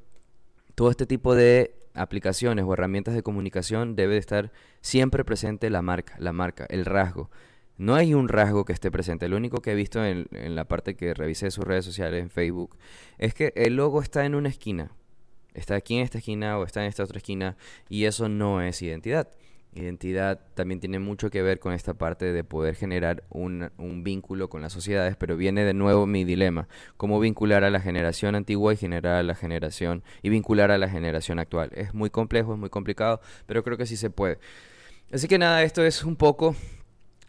Todo 0.75 0.89
este 0.91 1.05
tipo 1.05 1.35
de 1.35 1.75
aplicaciones 1.93 2.65
o 2.65 2.73
herramientas 2.73 3.13
de 3.13 3.23
comunicación 3.23 3.95
debe 3.95 4.17
estar 4.17 4.51
siempre 4.81 5.25
presente 5.25 5.69
la 5.69 5.81
marca, 5.81 6.15
la 6.19 6.33
marca, 6.33 6.65
el 6.69 6.85
rasgo. 6.85 7.29
No 7.79 7.95
hay 7.95 8.13
un 8.13 8.27
rasgo 8.27 8.65
que 8.65 8.73
esté 8.73 8.91
presente. 8.91 9.29
Lo 9.29 9.37
único 9.37 9.61
que 9.61 9.71
he 9.71 9.75
visto 9.75 10.03
en, 10.03 10.27
la 10.31 10.65
parte 10.65 10.97
que 10.97 11.13
revisé 11.13 11.49
sus 11.49 11.63
redes 11.63 11.85
sociales 11.85 12.21
en 12.21 12.29
Facebook 12.29 12.77
es 13.17 13.33
que 13.33 13.53
el 13.55 13.77
logo 13.77 14.01
está 14.01 14.25
en 14.25 14.35
una 14.35 14.49
esquina. 14.49 14.91
Está 15.53 15.75
aquí 15.75 15.95
en 15.95 16.03
esta 16.03 16.17
esquina 16.17 16.59
o 16.59 16.65
está 16.65 16.81
en 16.81 16.89
esta 16.89 17.05
otra 17.05 17.19
esquina 17.19 17.55
y 17.87 18.03
eso 18.03 18.27
no 18.27 18.61
es 18.61 18.81
identidad. 18.81 19.29
Identidad 19.73 20.41
también 20.55 20.81
tiene 20.81 20.99
mucho 20.99 21.29
que 21.29 21.41
ver 21.41 21.59
con 21.59 21.71
esta 21.71 21.93
parte 21.93 22.33
de 22.33 22.43
poder 22.43 22.75
generar 22.75 23.23
un, 23.29 23.71
un, 23.77 24.03
vínculo 24.03 24.49
con 24.49 24.61
las 24.61 24.73
sociedades, 24.73 25.15
pero 25.15 25.37
viene 25.37 25.63
de 25.63 25.73
nuevo 25.73 26.05
mi 26.05 26.25
dilema, 26.25 26.67
cómo 26.97 27.17
vincular 27.21 27.63
a 27.63 27.69
la 27.69 27.79
generación 27.79 28.35
antigua 28.35 28.73
y 28.73 28.77
generar 28.77 29.15
a 29.15 29.23
la 29.23 29.35
generación 29.35 30.03
y 30.21 30.27
vincular 30.27 30.71
a 30.71 30.77
la 30.77 30.89
generación 30.89 31.39
actual. 31.39 31.69
Es 31.75 31.93
muy 31.93 32.09
complejo, 32.09 32.53
es 32.53 32.59
muy 32.59 32.69
complicado, 32.69 33.21
pero 33.45 33.63
creo 33.63 33.77
que 33.77 33.85
sí 33.85 33.95
se 33.95 34.09
puede. 34.09 34.37
Así 35.13 35.29
que 35.29 35.37
nada, 35.37 35.63
esto 35.63 35.85
es 35.85 36.03
un 36.03 36.17
poco 36.17 36.55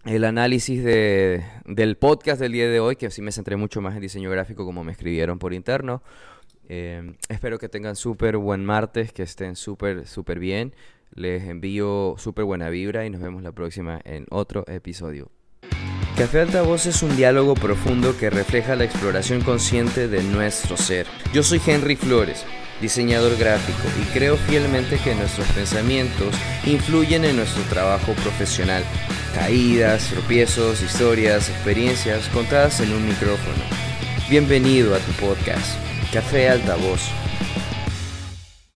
el 0.04 0.24
análisis 0.24 0.82
de, 0.82 1.44
del 1.66 1.96
podcast 1.96 2.40
del 2.40 2.52
día 2.52 2.68
de 2.68 2.80
hoy, 2.80 2.96
que 2.96 3.06
así 3.06 3.22
me 3.22 3.32
centré 3.32 3.56
mucho 3.56 3.80
más 3.80 3.94
en 3.94 4.00
diseño 4.00 4.30
gráfico 4.30 4.64
como 4.64 4.84
me 4.84 4.92
escribieron 4.92 5.38
por 5.38 5.52
interno. 5.52 6.02
Eh, 6.68 7.14
espero 7.28 7.58
que 7.58 7.68
tengan 7.68 7.96
súper 7.96 8.36
buen 8.36 8.64
martes, 8.64 9.12
que 9.12 9.22
estén 9.22 9.56
súper, 9.56 10.06
súper 10.06 10.38
bien. 10.38 10.74
Les 11.12 11.42
envío 11.44 12.14
súper 12.18 12.44
buena 12.44 12.70
vibra 12.70 13.04
y 13.04 13.10
nos 13.10 13.20
vemos 13.20 13.42
la 13.42 13.52
próxima 13.52 14.00
en 14.04 14.26
otro 14.30 14.64
episodio. 14.68 15.30
Café 16.16 16.40
Altavoz 16.40 16.86
es 16.86 17.02
un 17.02 17.16
diálogo 17.16 17.54
profundo 17.54 18.16
que 18.16 18.30
refleja 18.30 18.76
la 18.76 18.84
exploración 18.84 19.40
consciente 19.40 20.06
de 20.06 20.22
nuestro 20.22 20.76
ser. 20.76 21.06
Yo 21.32 21.42
soy 21.42 21.60
Henry 21.66 21.96
Flores, 21.96 22.44
diseñador 22.80 23.36
gráfico, 23.36 23.82
y 24.00 24.04
creo 24.12 24.36
fielmente 24.36 24.98
que 24.98 25.14
nuestros 25.14 25.46
pensamientos 25.48 26.34
influyen 26.64 27.24
en 27.24 27.36
nuestro 27.36 27.62
trabajo 27.64 28.12
profesional. 28.14 28.82
Caídas, 29.34 30.08
tropiezos, 30.08 30.82
historias, 30.82 31.48
experiencias 31.48 32.28
contadas 32.28 32.80
en 32.80 32.92
un 32.92 33.06
micrófono. 33.06 33.62
Bienvenido 34.28 34.94
a 34.94 34.98
tu 34.98 35.12
podcast, 35.12 35.76
Café 36.12 36.48
Altavoz 36.48 37.10